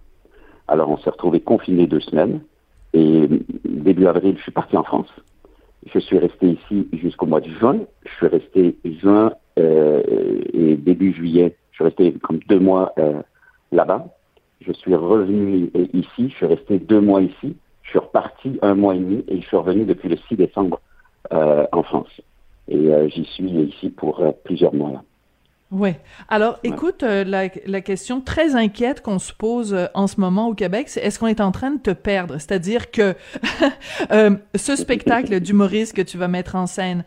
Alors, 0.66 0.88
on 0.88 0.96
s'est 0.96 1.10
retrouvé 1.10 1.40
confinés 1.40 1.86
deux 1.86 2.00
semaines, 2.00 2.40
et 2.94 3.28
début 3.64 4.06
avril, 4.06 4.36
je 4.38 4.42
suis 4.42 4.52
parti 4.52 4.76
en 4.76 4.82
France. 4.82 5.08
Je 5.86 5.98
suis 5.98 6.18
resté 6.18 6.50
ici 6.50 6.88
jusqu'au 6.92 7.26
mois 7.26 7.40
de 7.40 7.50
juin. 7.50 7.80
Je 8.04 8.10
suis 8.14 8.26
resté 8.28 8.76
juin 8.84 9.32
euh, 9.58 10.02
et 10.52 10.76
début 10.76 11.12
juillet. 11.12 11.56
Je 11.72 11.76
suis 11.76 11.84
resté 11.84 12.12
comme 12.22 12.38
deux 12.48 12.60
mois 12.60 12.92
euh, 12.98 13.20
là-bas. 13.72 14.06
Je 14.60 14.72
suis 14.72 14.94
revenu 14.94 15.70
ici. 15.92 16.28
Je 16.28 16.34
suis 16.34 16.46
resté 16.46 16.78
deux 16.78 17.00
mois 17.00 17.22
ici. 17.22 17.56
Je 17.82 17.90
suis 17.90 17.98
reparti 17.98 18.58
un 18.62 18.74
mois 18.74 18.94
et 18.94 19.00
demi 19.00 19.24
et 19.26 19.40
je 19.40 19.46
suis 19.46 19.56
revenu 19.56 19.84
depuis 19.84 20.08
le 20.08 20.16
6 20.28 20.36
décembre 20.36 20.80
euh, 21.32 21.66
en 21.72 21.82
France. 21.82 22.20
Et 22.68 22.90
j'y 23.08 23.24
suis 23.24 23.50
ici 23.50 23.90
pour 23.90 24.24
plusieurs 24.44 24.72
mois. 24.72 24.92
Là. 24.92 25.02
Oui. 25.72 25.94
Alors, 26.28 26.58
écoute, 26.64 27.02
euh, 27.02 27.24
la, 27.24 27.48
la, 27.64 27.80
question 27.80 28.20
très 28.20 28.56
inquiète 28.56 29.00
qu'on 29.00 29.18
se 29.18 29.32
pose 29.32 29.72
euh, 29.72 29.86
en 29.94 30.06
ce 30.06 30.20
moment 30.20 30.48
au 30.48 30.54
Québec, 30.54 30.90
c'est 30.90 31.00
est-ce 31.00 31.18
qu'on 31.18 31.28
est 31.28 31.40
en 31.40 31.50
train 31.50 31.70
de 31.70 31.78
te 31.78 31.92
perdre? 31.92 32.34
C'est-à-dire 32.34 32.90
que 32.90 33.14
euh, 34.12 34.36
ce 34.54 34.76
spectacle 34.76 35.40
d'humoriste 35.40 35.94
que 35.94 36.02
tu 36.02 36.18
vas 36.18 36.28
mettre 36.28 36.56
en 36.56 36.66
scène, 36.66 37.04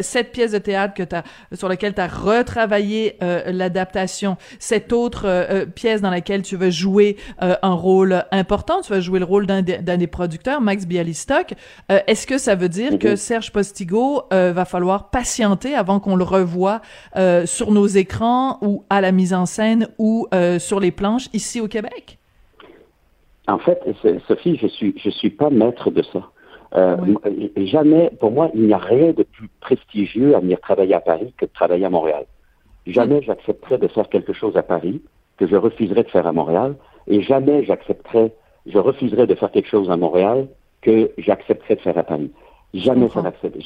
cette 0.00 0.32
pièce 0.32 0.52
de 0.52 0.58
théâtre 0.58 0.94
que 0.94 1.02
as, 1.14 1.24
sur 1.54 1.68
laquelle 1.68 1.92
tu 1.92 2.00
as 2.00 2.06
retravaillé 2.06 3.18
l'adaptation, 3.20 4.36
cette 4.58 4.92
autre 4.92 5.66
pièce 5.74 6.00
dans 6.00 6.10
laquelle 6.10 6.42
tu 6.42 6.56
vas 6.56 6.70
jouer 6.70 7.16
un 7.38 7.72
rôle 7.72 8.24
important, 8.32 8.80
tu 8.80 8.92
vas 8.92 9.00
jouer 9.00 9.18
le 9.18 9.24
rôle 9.24 9.46
d'un 9.46 9.62
des 9.62 10.06
producteurs, 10.06 10.60
Max 10.60 10.86
Bialystock, 10.86 11.54
est-ce 11.88 12.26
que 12.26 12.38
ça 12.38 12.54
veut 12.54 12.68
dire 12.68 12.98
que 12.98 13.16
Serge 13.16 13.52
Postigo 13.52 14.22
va 14.30 14.64
falloir 14.64 15.10
patienter 15.10 15.74
avant 15.74 16.00
qu'on 16.00 16.16
le 16.16 16.24
revoie 16.24 16.80
sur 17.44 17.70
nos 17.70 17.86
écrans 17.86 18.05
ou 18.62 18.84
à 18.90 19.00
la 19.00 19.12
mise 19.12 19.34
en 19.34 19.46
scène 19.46 19.88
ou 19.98 20.26
euh, 20.34 20.58
sur 20.58 20.80
les 20.80 20.90
planches 20.90 21.28
ici 21.32 21.60
au 21.60 21.68
Québec? 21.68 22.18
En 23.48 23.58
fait, 23.58 23.80
Sophie, 24.26 24.56
je 24.56 24.66
suis 24.66 24.94
je 24.96 25.10
suis 25.10 25.30
pas 25.30 25.50
maître 25.50 25.90
de 25.90 26.02
ça. 26.02 26.30
Euh, 26.74 26.96
jamais, 27.56 28.10
pour 28.20 28.32
moi, 28.32 28.50
il 28.54 28.66
n'y 28.66 28.72
a 28.72 28.78
rien 28.78 29.12
de 29.12 29.22
plus 29.22 29.48
prestigieux 29.60 30.34
à 30.34 30.40
venir 30.40 30.60
travailler 30.60 30.94
à 30.94 31.00
Paris 31.00 31.32
que 31.38 31.46
de 31.46 31.50
travailler 31.52 31.86
à 31.86 31.90
Montréal. 31.90 32.26
Jamais 32.86 33.22
j'accepterais 33.22 33.78
de 33.78 33.88
faire 33.88 34.08
quelque 34.08 34.32
chose 34.32 34.56
à 34.56 34.62
Paris 34.62 35.00
que 35.38 35.46
je 35.46 35.56
refuserais 35.56 36.02
de 36.02 36.08
faire 36.08 36.26
à 36.26 36.32
Montréal, 36.32 36.76
et 37.06 37.22
jamais 37.22 37.64
j'accepterais, 37.64 38.32
je 38.66 38.78
refuserais 38.78 39.26
de 39.26 39.34
faire 39.34 39.50
quelque 39.50 39.68
chose 39.68 39.90
à 39.90 39.96
Montréal 39.96 40.48
que 40.80 41.10
j'accepterais 41.18 41.76
de 41.76 41.80
faire 41.80 41.98
à 41.98 42.02
Paris. 42.02 42.30
Jamais 42.74 43.08
ça 43.10 43.22
n'accepte. 43.22 43.58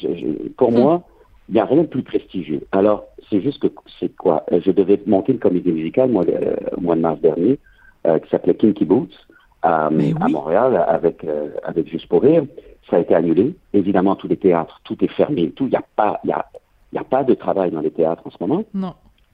Pour 0.57 0.69
hum. 0.69 0.75
moi, 0.75 1.03
il 1.51 1.55
n'y 1.55 1.59
a 1.59 1.65
rien 1.65 1.81
de 1.81 1.87
plus 1.87 2.01
prestigieux. 2.01 2.61
Alors, 2.71 3.03
c'est 3.29 3.41
juste 3.41 3.59
que, 3.61 3.67
c'est 3.99 4.15
quoi? 4.15 4.45
Euh, 4.53 4.61
je 4.65 4.71
devais 4.71 4.99
monter 5.05 5.33
une 5.33 5.39
comédie 5.39 5.73
musicale, 5.73 6.09
moi, 6.09 6.23
le, 6.23 6.55
au 6.77 6.79
mois 6.79 6.95
de 6.95 7.01
mars 7.01 7.19
dernier, 7.19 7.59
euh, 8.07 8.19
qui 8.19 8.29
s'appelait 8.29 8.55
Kinky 8.55 8.85
Boots, 8.85 9.13
à, 9.61 9.87
à 9.87 9.89
Montréal, 10.29 10.83
avec, 10.87 11.25
euh, 11.25 11.49
avec 11.63 11.89
Juste 11.89 12.07
pour 12.07 12.21
rire. 12.21 12.45
Ça 12.89 12.95
a 12.95 12.99
été 12.99 13.13
annulé. 13.13 13.53
Évidemment, 13.73 14.15
tous 14.15 14.29
les 14.29 14.37
théâtres, 14.37 14.79
tout 14.85 14.97
est 15.03 15.11
fermé, 15.11 15.51
tout. 15.51 15.65
Il 15.65 15.71
n'y 15.71 15.75
a 15.75 15.83
pas, 15.97 16.21
il 16.23 16.29
y 16.29 16.33
a, 16.33 16.45
y 16.93 16.97
a 16.97 17.03
pas 17.03 17.25
de 17.25 17.33
travail 17.33 17.69
dans 17.71 17.81
les 17.81 17.91
théâtres 17.91 18.23
en 18.25 18.31
ce 18.31 18.37
moment. 18.39 18.63
Non. 18.73 18.93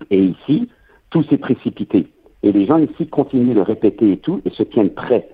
Et 0.10 0.22
ici, 0.22 0.70
tout 1.12 1.22
s'est 1.24 1.38
précipité. 1.38 2.08
Et 2.42 2.52
les 2.52 2.66
gens 2.66 2.80
ici 2.80 3.08
continuent 3.08 3.56
de 3.56 3.62
répéter 3.62 4.12
et 4.14 4.18
tout, 4.18 4.42
et 4.44 4.50
se 4.50 4.64
tiennent 4.64 4.90
prêts 4.90 5.30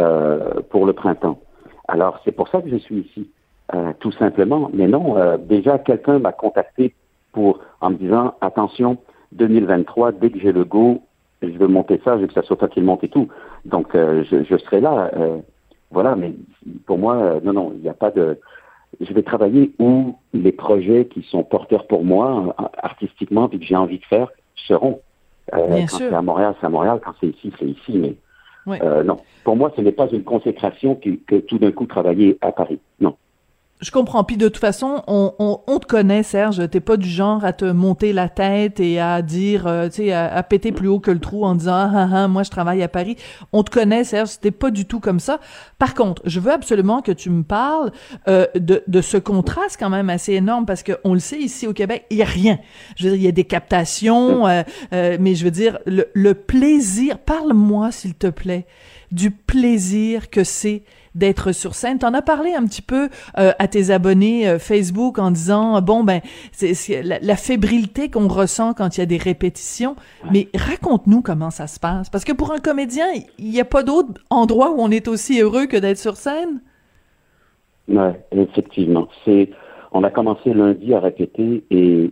euh, 0.00 0.60
pour 0.70 0.84
le 0.84 0.92
printemps. 0.92 1.38
Alors, 1.86 2.20
c'est 2.24 2.32
pour 2.32 2.48
ça 2.48 2.60
que 2.60 2.68
je 2.68 2.76
suis 2.76 3.00
ici. 3.00 3.30
Euh, 3.72 3.92
tout 3.98 4.12
simplement. 4.12 4.70
Mais 4.74 4.86
non, 4.86 5.16
euh, 5.16 5.38
déjà 5.38 5.78
quelqu'un 5.78 6.18
m'a 6.18 6.32
contacté 6.32 6.94
pour 7.32 7.60
en 7.80 7.90
me 7.90 7.96
disant 7.96 8.34
attention, 8.42 8.98
2023, 9.32 10.12
dès 10.12 10.30
que 10.30 10.38
j'ai 10.38 10.52
le 10.52 10.64
go, 10.64 11.00
je 11.40 11.48
veux 11.48 11.66
monter 11.66 11.98
ça, 12.04 12.16
je 12.16 12.22
veux 12.22 12.26
que 12.26 12.34
ça 12.34 12.42
soit 12.42 12.56
toi 12.56 12.68
qui 12.68 12.80
le 12.80 12.86
monte 12.86 13.04
et 13.04 13.08
tout. 13.08 13.28
Donc 13.64 13.94
euh, 13.94 14.22
je, 14.30 14.44
je, 14.44 14.56
serai 14.58 14.82
là. 14.82 15.10
voilà, 15.90 16.14
mais 16.14 16.34
pour 16.84 16.98
moi, 16.98 17.40
non, 17.42 17.54
non, 17.54 17.72
il 17.74 17.80
n'y 17.80 17.88
a 17.88 17.94
pas 17.94 18.10
de. 18.10 18.38
Je 19.00 19.12
vais 19.14 19.22
travailler 19.22 19.72
où 19.78 20.14
les 20.34 20.52
projets 20.52 21.06
qui 21.06 21.22
sont 21.22 21.42
porteurs 21.42 21.86
pour 21.86 22.04
moi, 22.04 22.54
artistiquement, 22.76 23.48
puis 23.48 23.58
que 23.58 23.64
j'ai 23.64 23.76
envie 23.76 23.98
de 23.98 24.04
faire, 24.04 24.28
seront. 24.56 25.00
quand 25.50 25.86
c'est 25.88 26.12
à 26.12 26.20
Montréal, 26.20 26.54
c'est 26.60 26.66
à 26.66 26.70
Montréal. 26.70 27.00
Quand 27.02 27.14
c'est 27.18 27.28
ici, 27.28 27.50
c'est 27.58 27.66
ici. 27.66 27.98
Mais 28.66 28.78
non, 29.04 29.16
pour 29.42 29.56
moi, 29.56 29.72
ce 29.74 29.80
n'est 29.80 29.90
pas 29.90 30.08
une 30.12 30.22
consécration 30.22 30.96
que, 30.96 31.10
que 31.26 31.36
tout 31.36 31.58
d'un 31.58 31.72
coup 31.72 31.86
travailler 31.86 32.36
à 32.42 32.52
Paris. 32.52 32.78
Non. 33.00 33.16
Je 33.80 33.90
comprends. 33.90 34.22
Puis 34.22 34.36
de 34.36 34.48
toute 34.48 34.58
façon, 34.58 35.02
on, 35.08 35.34
on, 35.38 35.60
on 35.66 35.78
te 35.78 35.86
connaît, 35.86 36.22
Serge. 36.22 36.70
T'es 36.70 36.80
pas 36.80 36.96
du 36.96 37.08
genre 37.08 37.44
à 37.44 37.52
te 37.52 37.64
monter 37.64 38.12
la 38.12 38.28
tête 38.28 38.78
et 38.78 39.00
à 39.00 39.20
dire, 39.20 39.66
euh, 39.66 39.88
tu 39.88 39.96
sais, 39.96 40.12
à, 40.12 40.42
péter 40.44 40.70
plus 40.70 40.86
haut 40.86 41.00
que 41.00 41.10
le 41.10 41.18
trou 41.18 41.44
en 41.44 41.56
disant, 41.56 41.74
ah, 41.74 41.90
ah, 41.92 42.08
ah, 42.12 42.28
moi 42.28 42.44
je 42.44 42.50
travaille 42.50 42.82
à 42.82 42.88
Paris. 42.88 43.16
On 43.52 43.64
te 43.64 43.70
connaît, 43.70 44.04
Serge. 44.04 44.38
T'es 44.40 44.52
pas 44.52 44.70
du 44.70 44.86
tout 44.86 45.00
comme 45.00 45.18
ça. 45.18 45.40
Par 45.78 45.94
contre, 45.94 46.22
je 46.24 46.38
veux 46.38 46.52
absolument 46.52 47.02
que 47.02 47.10
tu 47.10 47.30
me 47.30 47.42
parles 47.42 47.90
euh, 48.28 48.46
de, 48.54 48.84
de 48.86 49.00
ce 49.00 49.16
contraste 49.16 49.76
quand 49.78 49.90
même 49.90 50.08
assez 50.08 50.34
énorme 50.34 50.66
parce 50.66 50.84
que 50.84 50.92
on 51.02 51.12
le 51.12 51.20
sait 51.20 51.40
ici 51.40 51.66
au 51.66 51.72
Québec, 51.72 52.06
il 52.10 52.18
y 52.18 52.22
a 52.22 52.26
rien. 52.26 52.60
Je 52.96 53.04
veux 53.04 53.10
dire, 53.10 53.20
il 53.20 53.24
y 53.24 53.28
a 53.28 53.32
des 53.32 53.44
captations, 53.44 54.46
euh, 54.46 54.62
euh 54.92 55.16
mais 55.20 55.34
je 55.34 55.44
veux 55.44 55.50
dire 55.50 55.78
le, 55.84 56.06
le 56.14 56.34
plaisir. 56.34 57.18
Parle-moi, 57.18 57.90
s'il 57.90 58.14
te 58.14 58.28
plaît, 58.28 58.66
du 59.10 59.30
plaisir 59.30 60.30
que 60.30 60.44
c'est 60.44 60.84
d'être 61.14 61.52
sur 61.52 61.74
scène. 61.74 61.98
T'en 61.98 62.14
as 62.14 62.22
parlé 62.22 62.54
un 62.54 62.64
petit 62.64 62.82
peu 62.82 63.08
euh, 63.38 63.52
à 63.58 63.68
tes 63.68 63.90
abonnés 63.90 64.48
euh, 64.48 64.58
Facebook 64.58 65.18
en 65.18 65.30
disant 65.30 65.80
bon 65.80 66.04
ben 66.04 66.20
c'est 66.52 67.02
la, 67.02 67.36
fébrilité 67.36 68.10
qu'on 68.10 68.28
ressent 68.28 68.74
quand 68.74 68.96
il 68.96 69.00
y 69.00 69.02
a 69.02 69.06
des 69.06 69.16
répétitions. 69.16 69.96
Mais 70.30 70.48
raconte-nous 70.54 71.22
comment 71.22 71.50
ça 71.50 71.66
se 71.66 71.78
passe 71.78 72.10
parce 72.10 72.24
que 72.24 72.32
pour 72.32 72.52
un 72.52 72.58
comédien, 72.58 73.06
il 73.38 73.50
n'y 73.50 73.60
a 73.60 73.64
pas 73.64 73.82
d'autre 73.82 74.20
endroit 74.30 74.70
où 74.70 74.80
on 74.80 74.90
est 74.90 75.08
aussi 75.08 75.40
heureux 75.40 75.66
que 75.66 75.76
d'être 75.76 75.98
sur 75.98 76.16
scène? 76.16 76.60
Ouais, 77.88 78.24
effectivement. 78.32 79.08
C'est 79.24 79.50
on 79.92 80.02
a 80.02 80.10
commencé 80.10 80.52
lundi 80.52 80.94
à 80.94 81.00
répéter 81.00 81.64
et 81.70 82.10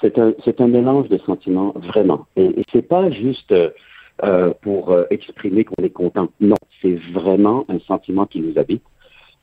c'est 0.00 0.18
un 0.18 0.32
c'est 0.44 0.60
un 0.60 0.68
mélange 0.68 1.08
de 1.08 1.18
sentiments 1.18 1.72
vraiment. 1.76 2.26
Et, 2.36 2.60
et 2.60 2.64
c'est 2.72 2.82
pas 2.86 3.10
juste 3.10 3.52
euh, 4.24 4.52
pour 4.62 4.90
euh, 4.90 5.04
exprimer 5.10 5.64
qu'on 5.64 5.82
est 5.82 5.90
content. 5.90 6.28
Non, 6.40 6.56
c'est 6.82 6.96
vraiment 7.12 7.64
un 7.68 7.78
sentiment 7.80 8.26
qui 8.26 8.40
nous 8.40 8.58
habite. 8.58 8.82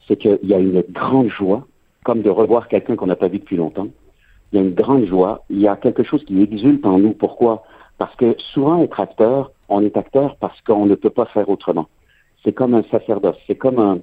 C'est 0.08 0.17
qu'il 0.17 0.39
y 0.44 0.53
a 0.53 0.60
une 0.60 0.84
grande 0.89 1.29
joie, 1.29 1.65
comme 2.03 2.22
de 2.22 2.29
revoir 2.29 2.67
quelqu'un 2.67 2.96
qu'on 2.96 3.08
n'a 3.08 3.15
pas 3.15 3.27
vu 3.27 3.39
depuis 3.39 3.58
longtemps. 3.58 3.88
Il 4.51 4.60
y 4.60 4.62
a 4.62 4.65
une 4.65 4.74
grande 4.74 5.05
joie. 5.05 5.44
Il 5.50 5.60
y 5.60 5.67
a 5.67 5.75
quelque 5.75 6.03
chose 6.03 6.24
qui 6.25 6.41
exulte 6.41 6.86
en 6.86 7.00
nous. 7.00 7.13
Pourquoi? 7.13 7.63
Parce 7.98 8.15
que 8.15 8.36
souvent, 8.53 8.82
être 8.84 9.00
acteur, 9.00 9.51
on 9.70 9.82
est 9.82 9.98
acteur 9.98 10.36
parce 10.39 10.60
qu'on 10.62 10.86
ne 10.86 10.96
peut 10.96 11.10
pas 11.10 11.25
faire 11.25 11.50
autrement. 11.50 11.88
C'est 12.44 12.53
comme 12.53 12.74
un 12.74 12.84
sacerdoce. 12.91 13.38
C'est 13.48 13.55
comme 13.55 13.79
un, 13.79 14.00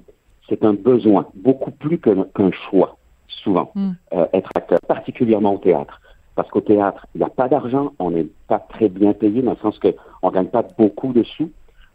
c'est 0.49 0.63
un 0.65 0.73
besoin, 0.73 1.27
beaucoup 1.35 1.71
plus 1.71 1.99
qu'un 1.99 2.51
choix, 2.69 2.97
souvent, 3.27 3.71
hmm. 3.75 3.91
euh, 4.13 4.25
être 4.33 4.49
acteur, 4.55 4.79
particulièrement 4.87 5.53
au 5.53 5.57
théâtre. 5.57 6.01
Parce 6.35 6.49
qu'au 6.49 6.61
théâtre, 6.61 7.05
il 7.13 7.19
n'y 7.19 7.25
a 7.25 7.29
pas 7.29 7.47
d'argent, 7.47 7.93
on 7.99 8.11
n'est 8.11 8.27
pas 8.47 8.59
très 8.59 8.89
bien 8.89 9.13
payé 9.13 9.41
dans 9.41 9.51
le 9.51 9.57
sens 9.57 9.77
qu'on 10.23 10.29
ne 10.29 10.35
gagne 10.35 10.47
pas 10.47 10.65
beaucoup 10.77 11.11
de 11.11 11.23
sous. 11.23 11.51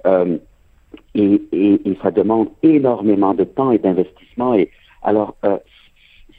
Euh, 0.06 0.36
et, 1.14 1.98
ça 2.02 2.10
demande 2.10 2.48
énormément 2.62 3.34
de 3.34 3.44
temps 3.44 3.72
et 3.72 3.78
d'investissement. 3.78 4.54
Et 4.54 4.70
alors, 5.02 5.34
euh, 5.44 5.58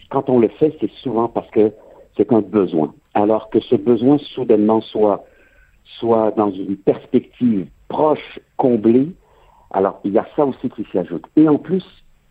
quand 0.09 0.29
on 0.29 0.39
le 0.39 0.47
fait, 0.47 0.75
c'est 0.79 0.91
souvent 1.03 1.27
parce 1.27 1.49
que 1.49 1.71
c'est 2.15 2.31
un 2.31 2.41
besoin. 2.41 2.93
Alors 3.13 3.49
que 3.49 3.59
ce 3.59 3.75
besoin 3.75 4.17
soudainement 4.19 4.81
soit 4.81 5.25
soit 5.99 6.31
dans 6.37 6.51
une 6.51 6.77
perspective 6.77 7.65
proche, 7.87 8.39
comblée, 8.57 9.07
alors 9.71 9.99
il 10.03 10.11
y 10.13 10.19
a 10.19 10.27
ça 10.35 10.45
aussi 10.45 10.69
qui 10.69 10.85
s'y 10.91 10.99
ajoute. 10.99 11.25
Et 11.35 11.49
en 11.49 11.57
plus, 11.57 11.83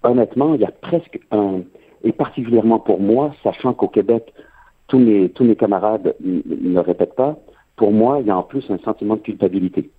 honnêtement, 0.05 0.55
il 0.55 0.61
y 0.61 0.65
a 0.65 0.71
presque 0.71 1.19
un, 1.33 1.62
et 2.05 2.12
particulièrement 2.12 2.79
pour 2.79 3.00
moi, 3.00 3.35
sachant 3.43 3.75
qu'au 3.75 3.88
Québec, 3.88 4.33
tous 4.87 5.00
mes, 5.00 5.29
tous 5.31 5.43
mes 5.43 5.57
camarades 5.57 6.15
ne 6.21 6.79
répètent 6.79 7.17
pas, 7.17 7.37
pour 7.78 7.92
moi, 7.92 8.18
il 8.20 8.26
y 8.26 8.30
a 8.30 8.37
en 8.37 8.42
plus 8.42 8.68
un 8.70 8.78
sentiment 8.78 9.16
de 9.16 9.23
culpabilité. 9.23 9.90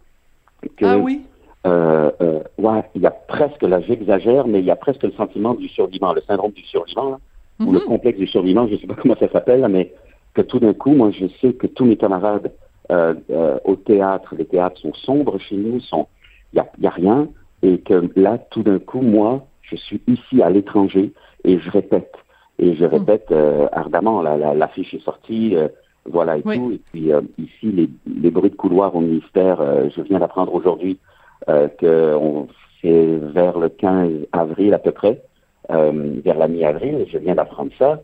ah 0.84 0.98
oui? 0.98 1.22
Euh, 1.66 2.12
euh, 2.22 2.40
ouais, 2.58 2.84
il 2.96 3.02
y 3.02 3.08
a 3.08 3.12
presque, 3.12 3.64
là 3.64 3.82
j'exagère, 3.82 4.48
mais 4.48 4.60
il 4.60 4.66
y 4.66 4.72
a 4.72 4.76
presque 4.76 5.04
le 5.04 5.12
sentiment 5.12 5.56
du 5.56 5.68
survivant, 5.68 6.14
le 6.14 6.22
syndrome 6.22 6.52
du 6.52 6.64
survivant, 6.64 7.20
ou 7.60 7.72
le 7.72 7.80
mhm. 7.80 7.86
complexe 7.86 8.20
du 8.20 8.28
survivant, 8.28 8.68
je 8.68 8.74
ne 8.74 8.78
sais 8.78 8.88
pas 8.88 8.96
comment 9.02 9.18
ça 9.20 9.30
s'appelle, 9.30 9.68
mais 9.70 9.92
que 10.34 10.42
tout 10.42 10.60
d'un 10.60 10.74
coup, 10.74 10.92
moi 10.92 11.12
je 11.12 11.26
sais 11.42 11.54
que 11.54 11.68
tous 11.68 11.86
mes 11.86 11.98
camarades 11.98 12.52
euh, 12.92 13.14
euh 13.30 13.58
au 13.66 13.76
théâtre, 13.76 14.36
les 14.38 14.46
théâtres 14.46 14.80
sont 14.80 14.94
sombres 14.94 15.38
chez 15.40 15.58
nous, 15.58 15.80
sont 15.82 16.08
il 16.54 16.56
n'y 16.56 16.62
a, 16.62 16.72
y 16.80 16.88
a 16.88 16.92
rien, 16.92 17.28
et 17.62 17.80
que 17.80 18.10
là, 18.16 18.38
tout 18.52 18.64
d'un 18.64 18.80
coup, 18.80 19.02
moi, 19.02 19.46
je 19.62 19.76
suis 19.76 20.02
ici 20.08 20.42
à 20.42 20.50
l'étranger 20.50 21.12
et 21.44 21.60
je 21.60 21.70
répète. 21.70 22.14
Et 22.58 22.76
je 22.76 22.86
répète 22.86 23.28
euh, 23.32 23.68
ardemment, 23.72 24.22
l'affiche 24.22 24.92
la, 24.92 25.00
est 25.00 25.04
sortie, 25.04 25.56
euh, 25.56 25.68
voilà 26.06 26.38
et 26.38 26.42
tout. 26.42 26.72
Et 26.72 26.82
puis 26.92 27.12
euh, 27.12 27.22
ici, 27.38 27.72
les, 27.72 27.90
les, 28.08 28.32
bruits 28.32 28.50
de 28.50 28.56
couloir 28.56 28.96
au 28.96 29.02
ministère, 29.02 29.62
je 29.96 30.02
viens 30.02 30.20
d'apprendre 30.20 30.54
aujourd'hui 30.54 30.98
que 31.48 32.18
c'est 32.82 33.18
vers 33.34 33.58
le 33.58 33.70
15 33.70 34.28
avril 34.32 34.74
à 34.74 34.80
peu 34.80 34.92
près, 34.92 35.22
vers 35.70 36.38
la 36.38 36.48
mi-avril, 36.48 37.06
je 37.12 37.18
viens 37.18 37.36
d'apprendre 37.36 37.72
ça. 37.78 38.02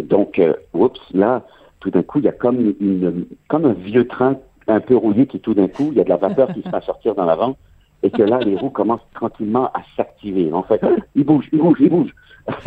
donc, 0.00 0.40
oups, 0.72 1.00
là, 1.12 1.42
tout 1.80 1.90
d'un 1.90 2.02
coup, 2.02 2.18
il 2.18 2.24
y 2.24 2.28
a 2.28 2.32
comme, 2.32 2.74
une, 2.80 3.26
comme 3.48 3.64
un 3.64 3.72
vieux 3.72 4.06
train 4.06 4.36
un 4.68 4.80
peu 4.80 4.96
rouillé 4.96 5.26
qui 5.26 5.40
tout 5.40 5.54
d'un 5.54 5.68
coup, 5.68 5.88
il 5.92 5.98
y 5.98 6.00
a 6.00 6.04
de 6.04 6.08
la 6.08 6.16
vapeur 6.16 6.52
qui 6.52 6.62
se 6.62 6.68
fait 6.68 6.84
sortir 6.84 7.14
dans 7.14 7.24
l'avant 7.24 7.56
et 8.02 8.10
que 8.10 8.22
là, 8.22 8.38
les 8.38 8.56
roues 8.56 8.70
commencent 8.70 9.06
tranquillement 9.14 9.66
à 9.68 9.82
s'activer. 9.96 10.52
En 10.52 10.62
fait, 10.62 10.80
ils 11.14 11.24
bougent, 11.24 11.48
ils 11.52 11.58
bougent, 11.58 11.80
ils 11.80 11.88
bougent. 11.88 12.14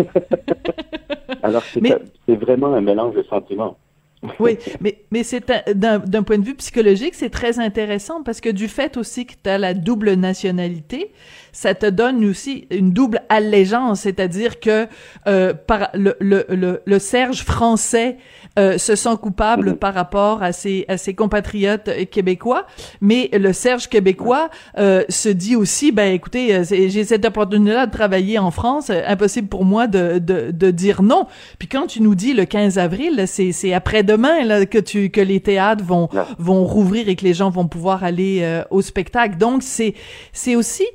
Alors, 1.43 1.61
c'est 1.63 2.35
vraiment 2.35 2.73
un 2.73 2.81
mélange 2.81 3.15
de 3.15 3.23
sentiments. 3.23 3.77
Oui, 4.39 4.57
mais, 4.81 5.03
mais 5.11 5.23
c'est 5.23 5.43
d'un 5.75 6.23
point 6.23 6.37
de 6.37 6.45
vue 6.45 6.55
psychologique, 6.55 7.13
c'est 7.13 7.29
très 7.29 7.59
intéressant 7.59 8.23
parce 8.23 8.41
que 8.41 8.49
du 8.49 8.67
fait 8.67 8.97
aussi 8.97 9.25
que 9.25 9.33
tu 9.41 9.49
as 9.49 9.57
la 9.57 9.73
double 9.73 10.13
nationalité, 10.13 11.11
ça 11.51 11.73
te 11.73 11.85
donne 11.85 12.23
aussi 12.25 12.67
une 12.69 12.91
double 12.91 13.21
allégeance, 13.29 14.01
c'est-à-dire 14.01 14.59
que 14.59 14.87
euh, 15.27 15.53
le, 15.95 16.99
Serge 16.99 17.43
français 17.43 18.17
euh, 18.59 18.77
se 18.77 18.95
sent 18.95 19.15
coupable 19.21 19.77
par 19.77 19.93
rapport 19.93 20.43
à 20.43 20.51
ses, 20.51 20.85
à 20.87 20.97
ses 20.97 21.13
compatriotes 21.13 21.89
québécois, 22.09 22.67
mais 23.01 23.29
le 23.33 23.53
Serge 23.53 23.87
québécois 23.87 24.49
euh, 24.77 25.03
se 25.09 25.29
dit 25.29 25.55
aussi, 25.55 25.91
ben 25.91 26.13
écoutez, 26.13 26.53
euh, 26.53 26.63
j'ai 26.63 27.03
cette 27.03 27.25
opportunité-là 27.25 27.85
de 27.87 27.91
travailler 27.91 28.37
en 28.39 28.51
France, 28.51 28.89
euh, 28.89 29.01
impossible 29.07 29.47
pour 29.47 29.65
moi 29.65 29.87
de, 29.87 30.19
de, 30.19 30.51
de 30.51 30.71
dire 30.71 31.01
non. 31.01 31.27
Puis 31.59 31.67
quand 31.67 31.87
tu 31.87 32.01
nous 32.01 32.15
dis 32.15 32.33
le 32.33 32.45
15 32.45 32.77
avril, 32.77 33.23
c'est 33.27 33.73
après-demain 34.07 34.43
là 34.43 34.65
que 34.65 34.77
tu 34.77 35.09
que 35.09 35.21
les 35.21 35.39
théâtres 35.39 35.83
vont 35.83 36.09
vont 36.37 36.65
rouvrir 36.65 37.09
et 37.09 37.15
que 37.15 37.23
les 37.23 37.33
gens 37.33 37.49
vont 37.49 37.67
pouvoir 37.67 38.03
aller 38.03 38.39
euh, 38.41 38.63
au 38.69 38.81
spectacle. 38.81 39.37
Donc 39.37 39.63
c'est 39.63 39.93
c'est 40.33 40.55
aussi 40.55 40.85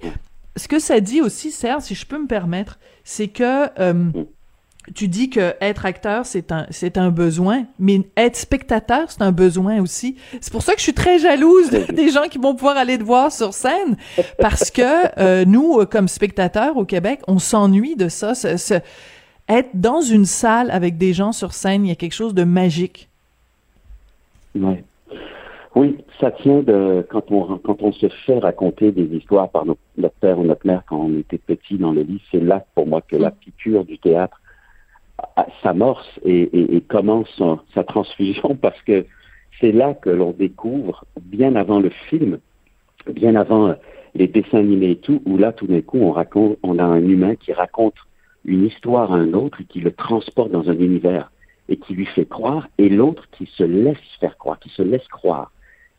ce 0.57 0.69
que 0.69 0.78
ça 0.78 1.00
dit 1.00 1.23
aussi, 1.23 1.50
Serge, 1.50 1.85
si 1.85 1.95
je 1.95 2.04
peux 2.04 2.19
me 2.19 2.26
permettre, 2.26 2.78
c'est 3.04 3.28
que 3.28 3.69
euh, 3.81 4.11
tu 4.95 5.09
dis 5.09 5.31
que 5.31 5.54
être 5.61 5.87
acteur 5.87 6.26
c'est 6.26 6.52
un 6.52 6.66
c'est 6.71 6.99
un 6.99 7.11
besoin, 7.11 7.64
mais 7.78 8.02
être 8.16 8.37
spectateur 8.37 9.11
c'est 9.11 9.23
un 9.23 9.33
besoin 9.33 9.81
aussi. 9.81 10.16
C'est 10.40 10.52
pour 10.52 10.62
ça 10.62 10.73
que 10.73 10.78
je 10.78 10.85
suis 10.85 10.95
très 10.95 11.19
jalouse 11.19 11.71
des 11.92 12.11
gens 12.11 12.28
qui 12.31 12.38
vont 12.38 12.54
pouvoir 12.54 12.76
aller 12.76 12.99
te 12.99 13.04
voir 13.04 13.33
sur 13.33 13.54
scène 13.54 13.97
parce 14.38 14.71
que 14.71 15.21
euh, 15.21 15.45
nous 15.45 15.85
comme 15.87 16.09
spectateurs 16.09 16.76
au 16.76 16.85
Québec, 16.85 17.21
on 17.28 17.38
s'ennuie 17.38 17.97
de 17.97 18.09
ça. 18.09 18.33
Être 19.59 19.71
dans 19.75 20.00
une 20.00 20.25
salle 20.25 20.71
avec 20.71 20.99
des 20.99 21.12
gens 21.12 21.32
sur 21.32 21.52
scène, 21.52 21.85
il 21.85 21.88
y 21.88 21.92
a 21.92 21.97
quelque 21.97 22.14
chose 22.14 22.35
de 22.35 22.44
magique. 22.44 23.09
Ouais. 24.54 24.85
Oui, 25.75 25.97
ça 26.21 26.30
tient 26.30 26.62
de 26.62 27.06
quand 27.09 27.30
on 27.30 27.56
quand 27.56 27.82
on 27.82 27.92
se 27.92 28.06
fait 28.26 28.38
raconter 28.38 28.92
des 28.92 29.16
histoires 29.16 29.49
par 29.49 29.64
notre, 29.64 29.80
père 30.21 30.38
ou 30.38 30.44
notre 30.44 30.66
mère 30.66 30.82
quand 30.87 30.99
on 30.99 31.18
était 31.18 31.38
petit 31.38 31.78
dans 31.78 31.92
le 31.92 32.02
lit, 32.02 32.21
c'est 32.30 32.40
là 32.40 32.64
pour 32.75 32.87
moi 32.87 33.00
que 33.00 33.16
la 33.16 33.30
mm. 33.30 33.35
piqûre 33.40 33.85
du 33.85 33.99
théâtre 33.99 34.38
s'amorce 35.62 36.09
et, 36.25 36.42
et, 36.42 36.76
et, 36.76 36.80
commence 36.80 37.40
sa 37.75 37.85
transfusion 37.85 38.54
parce 38.61 38.80
que 38.82 39.06
c'est 39.61 39.73
là 39.73 39.94
que 39.94 40.11
l'on 40.11 40.32
découvre, 40.32 41.04
bien 41.21 41.54
avant 41.54 41.80
le 41.80 41.90
film, 42.11 42.38
bien 43.06 43.37
avant 43.37 43.68
euh, 43.68 43.75
les 44.14 44.26
dessins 44.26 44.59
animés 44.59 44.90
et 44.90 44.97
tout, 44.97 45.23
où 45.25 45.38
là 45.38 45.52
tout 45.52 45.66
d'un 45.66 45.80
coup 45.80 45.99
on 45.99 46.12
raconte, 46.12 46.59
on 46.62 46.78
a 46.78 46.85
un 46.85 47.00
humain 47.00 47.35
qui 47.37 47.52
raconte 47.52 47.94
une 48.44 48.66
histoire 48.66 49.12
à 49.12 49.16
un 49.16 49.32
autre 49.34 49.61
et 49.61 49.64
qui 49.64 49.80
le 49.80 49.92
transporte 49.92 50.50
dans 50.50 50.68
un 50.68 50.78
univers 50.78 51.30
et 51.68 51.76
qui 51.76 51.94
lui 51.94 52.06
fait 52.06 52.26
croire, 52.26 52.68
et 52.76 52.88
l'autre 52.88 53.28
qui 53.30 53.46
se 53.46 53.62
laisse 53.62 53.96
faire 54.20 54.37
croire, 54.37 54.58
qui 54.58 54.68
se 54.70 54.82
laisse 54.82 55.06
croire 55.08 55.52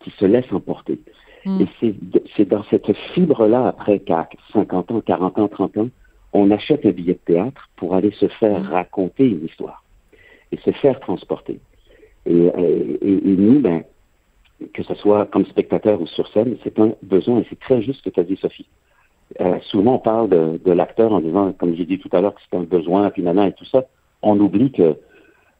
qui 0.03 0.11
se 0.11 0.25
laisse 0.25 0.51
emporter. 0.51 0.99
Hmm. 1.45 1.61
Et 1.61 1.93
c'est 2.35 2.47
dans 2.47 2.63
cette 2.65 2.95
fibre-là, 3.13 3.67
après 3.67 4.01
50 4.53 4.91
ans, 4.91 5.01
40 5.01 5.39
ans, 5.39 5.47
30 5.47 5.77
ans, 5.77 5.89
on 6.33 6.51
achète 6.51 6.85
un 6.85 6.91
billet 6.91 7.13
de 7.13 7.33
théâtre 7.33 7.69
pour 7.75 7.95
aller 7.95 8.11
se 8.11 8.27
faire 8.27 8.59
hmm. 8.59 8.67
raconter 8.67 9.25
une 9.25 9.45
histoire 9.45 9.83
et 10.51 10.57
se 10.57 10.71
faire 10.71 10.99
transporter. 10.99 11.59
Et, 12.25 12.51
nous, 13.01 13.59
ben, 13.59 13.83
que 14.73 14.83
ce 14.83 14.95
soit 14.95 15.25
comme 15.25 15.45
spectateur 15.45 15.99
ou 15.99 16.07
sur 16.07 16.27
scène, 16.29 16.55
c'est 16.63 16.79
un 16.79 16.93
besoin, 17.01 17.39
et 17.39 17.47
c'est 17.49 17.59
très 17.59 17.81
juste 17.81 17.99
ce 17.99 18.09
que 18.09 18.13
tu 18.13 18.19
as 18.19 18.23
dit, 18.23 18.37
Sophie. 18.37 18.67
Euh, 19.41 19.59
souvent, 19.63 19.95
on 19.95 19.99
parle 19.99 20.29
de, 20.29 20.71
l'acteur 20.71 21.11
en 21.11 21.19
disant, 21.19 21.53
comme 21.53 21.75
j'ai 21.75 21.85
dit 21.85 21.99
tout 21.99 22.09
à 22.11 22.21
l'heure, 22.21 22.35
que 22.35 22.41
c'est 22.49 22.57
un 22.57 22.63
besoin, 22.63 23.09
puis 23.09 23.21
maintenant, 23.21 23.45
et 23.45 23.53
tout 23.53 23.65
ça. 23.65 23.85
On 24.21 24.39
oublie 24.39 24.71
que 24.71 24.95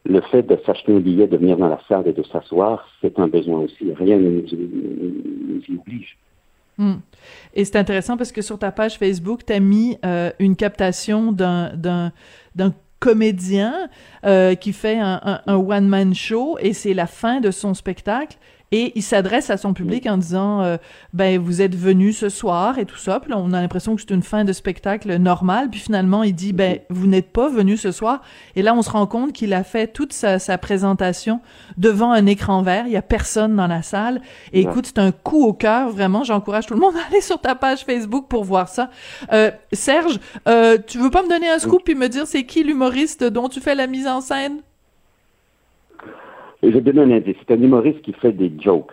le 0.04 0.20
fait 0.20 0.42
de 0.42 0.58
s'acheter 0.64 0.94
un 0.94 1.00
billet, 1.00 1.26
de 1.26 1.36
venir 1.36 1.56
dans 1.56 1.68
la 1.68 1.80
salle 1.88 2.06
et 2.06 2.12
de 2.12 2.22
s'asseoir, 2.22 2.88
c'est 3.00 3.18
un 3.18 3.28
besoin 3.28 3.60
aussi. 3.60 3.92
Rien 3.92 4.16
ne 4.18 4.30
nous, 4.30 5.60
y 5.68 5.76
oblige. 5.76 6.16
Hmm. 6.76 6.96
Et 7.54 7.64
c'est 7.64 7.76
intéressant 7.76 8.16
parce 8.16 8.32
que 8.32 8.42
sur 8.42 8.58
ta 8.58 8.72
page 8.72 8.98
Facebook, 8.98 9.44
tu 9.46 9.52
as 9.52 9.60
mis 9.60 9.96
euh, 10.04 10.30
une 10.38 10.56
captation 10.56 11.32
d'un 11.32 12.12
comédien 12.98 13.88
euh, 14.24 14.54
qui 14.54 14.72
fait 14.72 14.98
un 14.98 15.40
one-man 15.46 16.14
show 16.14 16.58
et 16.60 16.72
c'est 16.72 16.94
la 16.94 17.06
fin 17.06 17.40
de 17.40 17.50
son 17.50 17.74
spectacle 17.74 18.38
et 18.76 18.90
il 18.96 19.04
s'adresse 19.04 19.50
à 19.50 19.56
son 19.56 19.72
public 19.72 20.04
en 20.06 20.16
disant 20.16 20.60
euh, 20.60 20.78
ben 21.12 21.40
vous 21.40 21.62
êtes 21.62 21.76
venu 21.76 22.12
ce 22.12 22.28
soir 22.28 22.76
et 22.80 22.86
tout 22.86 22.96
ça. 22.96 23.20
Puis 23.20 23.30
là, 23.30 23.38
on 23.38 23.52
a 23.52 23.60
l'impression 23.60 23.94
que 23.94 24.00
c'est 24.00 24.12
une 24.12 24.24
fin 24.24 24.42
de 24.42 24.52
spectacle 24.52 25.14
normal. 25.14 25.68
Puis 25.70 25.78
finalement 25.78 26.24
il 26.24 26.34
dit 26.34 26.52
ben 26.52 26.80
vous 26.90 27.06
n'êtes 27.06 27.30
pas 27.30 27.48
venu 27.48 27.76
ce 27.76 27.92
soir. 27.92 28.20
Et 28.56 28.62
là 28.62 28.74
on 28.74 28.82
se 28.82 28.90
rend 28.90 29.06
compte 29.06 29.32
qu'il 29.32 29.52
a 29.52 29.62
fait 29.62 29.86
toute 29.86 30.12
sa, 30.12 30.58
présentation 30.58 31.40
devant 31.76 32.10
un 32.10 32.26
écran 32.26 32.62
vert. 32.62 32.86
Il 32.88 32.92
y 32.92 32.96
a 32.96 33.02
personne 33.02 33.54
dans 33.54 33.68
la 33.68 33.82
salle. 33.82 34.20
Et 34.52 34.62
écoute 34.62 34.86
c'est 34.86 34.98
un 34.98 35.12
coup 35.12 35.44
au 35.44 35.52
cœur. 35.52 35.90
Vraiment 35.90 36.24
j'encourage 36.24 36.66
tout 36.66 36.74
le 36.74 36.80
monde 36.80 36.96
à 36.96 37.08
aller 37.08 37.20
sur 37.20 37.40
ta 37.40 37.54
page 37.54 37.84
Facebook 37.84 38.26
pour 38.26 38.42
voir 38.42 38.68
ça. 38.68 38.90
Euh, 39.32 39.52
Serge 39.72 40.18
euh, 40.48 40.78
tu 40.84 40.98
veux 40.98 41.10
pas 41.10 41.22
me 41.22 41.28
donner 41.28 41.48
un 41.48 41.60
scoop 41.60 41.82
puis 41.84 41.94
me 41.94 42.08
dire 42.08 42.26
c'est 42.26 42.44
qui 42.44 42.64
l'humoriste 42.64 43.22
dont 43.22 43.48
tu 43.48 43.60
fais 43.60 43.76
la 43.76 43.86
mise 43.86 44.08
en 44.08 44.20
scène? 44.20 44.62
Je 46.70 46.78
vais 46.78 46.80
donner 46.80 47.02
un 47.02 47.16
indice. 47.16 47.36
C'est 47.46 47.54
un 47.54 47.62
humoriste 47.62 48.02
qui 48.02 48.12
fait 48.12 48.32
des 48.32 48.52
jokes. 48.58 48.92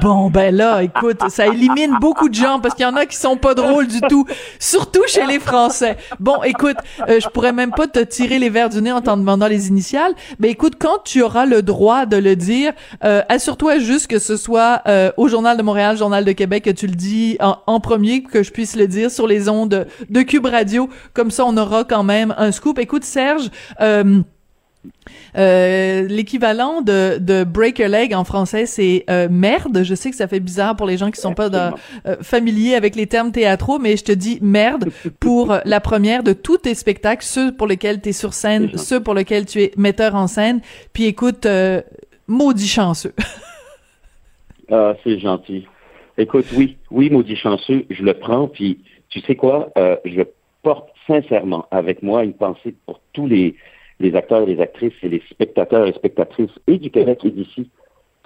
Bon, 0.00 0.30
ben 0.30 0.54
là, 0.54 0.82
écoute, 0.82 1.18
ça 1.28 1.46
élimine 1.46 1.96
beaucoup 2.00 2.28
de 2.28 2.34
gens 2.34 2.60
parce 2.60 2.74
qu'il 2.74 2.84
y 2.84 2.88
en 2.88 2.96
a 2.96 3.04
qui 3.04 3.16
sont 3.16 3.36
pas 3.36 3.54
drôles 3.54 3.86
du 3.86 4.00
tout, 4.08 4.24
surtout 4.58 5.02
chez 5.06 5.26
les 5.26 5.38
Français. 5.38 5.96
Bon, 6.20 6.42
écoute, 6.42 6.76
euh, 7.08 7.20
je 7.20 7.28
pourrais 7.28 7.52
même 7.52 7.72
pas 7.72 7.86
te 7.86 7.98
tirer 7.98 8.38
les 8.38 8.48
verres 8.48 8.68
du 8.68 8.80
nez 8.80 8.92
en 8.92 9.00
t'en 9.00 9.16
demandant 9.16 9.48
les 9.48 9.68
initiales, 9.68 10.12
mais 10.38 10.50
écoute, 10.50 10.74
quand 10.78 11.02
tu 11.04 11.22
auras 11.22 11.46
le 11.46 11.62
droit 11.62 12.06
de 12.06 12.16
le 12.16 12.36
dire, 12.36 12.72
euh, 13.04 13.22
assure-toi 13.28 13.78
juste 13.78 14.06
que 14.06 14.18
ce 14.18 14.36
soit 14.36 14.82
euh, 14.86 15.10
au 15.16 15.28
Journal 15.28 15.56
de 15.56 15.62
Montréal, 15.62 15.96
Journal 15.96 16.24
de 16.24 16.32
Québec, 16.32 16.64
que 16.64 16.70
tu 16.70 16.86
le 16.86 16.94
dis 16.94 17.36
en, 17.40 17.80
premier, 17.80 18.22
que 18.22 18.42
je 18.42 18.52
puisse 18.52 18.76
le 18.76 18.86
dire 18.86 19.10
sur 19.10 19.26
les 19.26 19.48
ondes 19.48 19.86
de 20.08 20.22
Cube 20.22 20.46
Radio. 20.46 20.88
Comme 21.12 21.30
ça, 21.30 21.44
on 21.44 21.56
aura 21.56 21.84
quand 21.84 22.04
même 22.04 22.34
un 22.38 22.52
scoop. 22.52 22.78
Écoute, 22.78 23.04
Serge, 23.04 23.50
euh, 23.80 24.22
l'équivalent 25.34 26.82
de, 26.82 27.18
de 27.18 27.44
break 27.44 27.80
a 27.80 27.88
leg 27.88 28.14
en 28.14 28.24
français, 28.24 28.66
c'est 28.66 29.04
euh, 29.10 29.28
merde. 29.30 29.82
Je 29.82 29.94
sais 29.94 30.10
que 30.10 30.16
ça 30.16 30.28
fait 30.28 30.40
bizarre 30.40 30.76
pour 30.76 30.86
les 30.86 30.96
gens 30.96 31.10
qui 31.10 31.20
sont 31.20 31.34
pas 31.34 31.50
euh, 31.52 32.16
familiers 32.22 32.74
avec 32.74 32.96
les 32.96 33.06
termes 33.06 33.32
théâtraux, 33.32 33.78
mais 33.78 33.96
je 33.96 34.04
te 34.04 34.12
dis 34.12 34.38
merde 34.40 34.90
pour 35.20 35.56
la 35.64 35.80
première 35.80 36.22
de 36.22 36.32
tous 36.32 36.58
tes 36.58 36.74
spectacles, 36.74 37.24
ceux 37.24 37.52
pour 37.52 37.66
lesquels 37.66 38.00
tu 38.00 38.10
es 38.10 38.12
sur 38.12 38.34
scène, 38.34 38.76
ceux 38.76 39.00
pour 39.02 39.14
lesquels 39.14 39.46
tu 39.46 39.62
es 39.62 39.72
metteur 39.76 40.14
en 40.14 40.26
scène. 40.26 40.60
Puis 40.92 41.04
écoute, 41.04 41.46
maudit 42.26 42.68
chanceux. 42.68 43.14
ah, 44.70 44.94
c'est 45.04 45.18
gentil. 45.18 45.66
Écoute, 46.16 46.46
oui, 46.56 46.78
oui, 46.90 47.10
maudit 47.10 47.36
chanceux, 47.36 47.84
je 47.90 48.02
le 48.02 48.14
prends. 48.14 48.48
Puis 48.48 48.80
tu 49.08 49.20
sais 49.20 49.36
quoi, 49.36 49.72
je 50.04 50.22
porte 50.62 50.88
sincèrement 51.06 51.66
avec 51.70 52.02
moi 52.02 52.24
une 52.24 52.34
pensée 52.34 52.74
pour 52.86 53.00
tous 53.12 53.26
les 53.26 53.56
les 54.00 54.14
acteurs 54.14 54.42
et 54.42 54.46
les 54.46 54.60
actrices 54.60 54.94
et 55.02 55.08
les 55.08 55.22
spectateurs 55.30 55.86
et 55.86 55.92
spectatrices 55.92 56.50
et 56.66 56.78
du 56.78 56.90
Québec 56.90 57.24
et 57.24 57.30
d'ici 57.30 57.70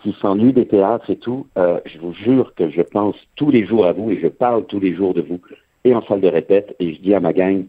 qui 0.03 0.13
s'ennuient 0.21 0.53
des 0.53 0.67
théâtres 0.67 1.11
et 1.11 1.17
tout, 1.17 1.47
euh, 1.57 1.79
je 1.87 1.99
vous 1.99 2.13
jure 2.13 2.55
que 2.55 2.69
je 2.71 2.83
pense 2.83 3.17
tous 3.37 3.51
les 3.51 3.65
jours 3.65 3.87
à 3.87 3.93
vous 3.93 4.11
et 4.11 4.21
je 4.21 4.27
parle 4.27 4.67
tous 4.67 4.81
les 4.81 4.95
jours 4.95 5.15
de 5.15 5.23
vous 5.23 5.41
et 5.85 5.95
en 5.95 6.03
salle 6.03 6.21
de 6.21 6.29
répète 6.29 6.75
et 6.81 6.95
je 6.95 7.01
dis 7.01 7.15
à 7.15 7.21
ma 7.21 7.33
gang, 7.33 7.65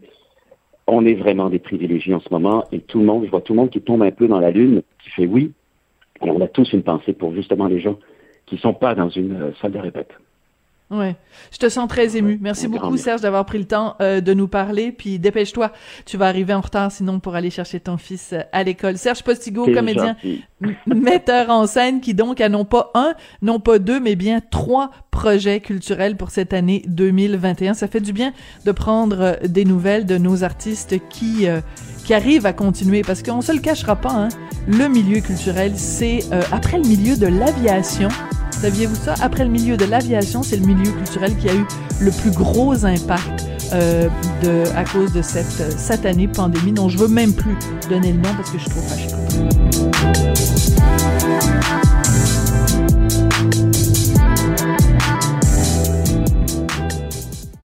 on 0.86 1.06
est 1.06 1.14
vraiment 1.14 1.48
des 1.48 1.58
privilégiés 1.58 2.14
en 2.14 2.20
ce 2.20 2.28
moment 2.30 2.64
et 2.72 2.80
tout 2.80 2.98
le 2.98 3.04
monde, 3.04 3.24
je 3.24 3.30
vois 3.30 3.40
tout 3.40 3.52
le 3.52 3.60
monde 3.60 3.70
qui 3.70 3.80
tombe 3.80 4.02
un 4.02 4.10
peu 4.10 4.26
dans 4.26 4.40
la 4.40 4.50
lune, 4.50 4.82
qui 5.02 5.10
fait 5.10 5.26
oui, 5.26 5.52
et 6.22 6.30
on 6.30 6.40
a 6.40 6.48
tous 6.48 6.72
une 6.72 6.82
pensée 6.82 7.12
pour 7.12 7.32
justement 7.34 7.66
les 7.66 7.80
gens 7.80 7.98
qui 8.46 8.58
sont 8.58 8.74
pas 8.74 8.94
dans 8.94 9.08
une 9.08 9.40
euh, 9.40 9.52
salle 9.60 9.72
de 9.72 9.78
répète. 9.78 10.12
Ouais, 10.90 11.16
je 11.50 11.56
te 11.56 11.68
sens 11.70 11.88
très 11.88 12.16
ému. 12.16 12.38
Merci 12.42 12.68
beaucoup 12.68 12.96
Serge 12.98 13.22
d'avoir 13.22 13.46
pris 13.46 13.58
le 13.58 13.64
temps 13.64 13.96
euh, 14.02 14.20
de 14.20 14.34
nous 14.34 14.48
parler. 14.48 14.92
Puis 14.92 15.18
dépêche-toi, 15.18 15.72
tu 16.04 16.18
vas 16.18 16.26
arriver 16.26 16.52
en 16.52 16.60
retard 16.60 16.92
sinon 16.92 17.20
pour 17.20 17.34
aller 17.34 17.48
chercher 17.48 17.80
ton 17.80 17.96
fils 17.96 18.34
euh, 18.34 18.40
à 18.52 18.62
l'école. 18.62 18.98
Serge 18.98 19.22
Postigo, 19.22 19.64
comédien, 19.72 20.14
metteur 20.86 21.48
en 21.48 21.66
scène, 21.66 22.02
qui 22.02 22.12
donc 22.12 22.40
a 22.42 22.50
non 22.50 22.66
pas 22.66 22.90
un, 22.94 23.14
non 23.40 23.60
pas 23.60 23.78
deux, 23.78 23.98
mais 23.98 24.14
bien 24.14 24.42
trois 24.50 24.90
projets 25.10 25.60
culturels 25.60 26.16
pour 26.16 26.30
cette 26.30 26.52
année 26.52 26.82
2021. 26.86 27.72
Ça 27.72 27.88
fait 27.88 28.00
du 28.00 28.12
bien 28.12 28.34
de 28.66 28.72
prendre 28.72 29.20
euh, 29.20 29.34
des 29.42 29.64
nouvelles 29.64 30.04
de 30.04 30.18
nos 30.18 30.44
artistes 30.44 30.96
qui 31.08 31.46
qui 32.04 32.14
arrivent 32.14 32.46
à 32.46 32.52
continuer 32.52 33.02
parce 33.02 33.22
qu'on 33.22 33.40
se 33.40 33.52
le 33.52 33.58
cachera 33.58 33.96
pas. 33.96 34.12
Hein, 34.12 34.28
le 34.66 34.88
milieu 34.88 35.20
culturel, 35.20 35.72
c'est 35.76 36.20
après 36.52 36.78
le 36.78 36.86
milieu 36.88 37.16
de 37.16 37.26
l'aviation 37.26 38.08
Saviez-vous 38.60 38.94
ça? 38.94 39.14
Après 39.20 39.44
le 39.44 39.50
milieu 39.50 39.76
de 39.76 39.84
l'aviation, 39.84 40.42
c'est 40.42 40.56
le 40.56 40.64
milieu 40.64 40.90
culturel 40.90 41.36
qui 41.36 41.50
a 41.50 41.54
eu 41.54 41.66
le 42.00 42.10
plus 42.10 42.30
gros 42.30 42.86
impact 42.86 43.44
euh, 43.74 44.08
à 44.74 44.84
cause 44.84 45.12
de 45.12 45.22
cette 45.22 45.78
satanée 45.78 46.28
pandémie 46.28 46.72
dont 46.72 46.88
je 46.88 46.96
veux 46.96 47.08
même 47.08 47.34
plus 47.34 47.56
donner 47.90 48.12
le 48.12 48.18
nom 48.18 48.30
parce 48.36 48.50
que 48.50 48.58
je 48.58 48.62
suis 48.62 48.70
trop 48.70 48.80
fâchée. 48.80 49.08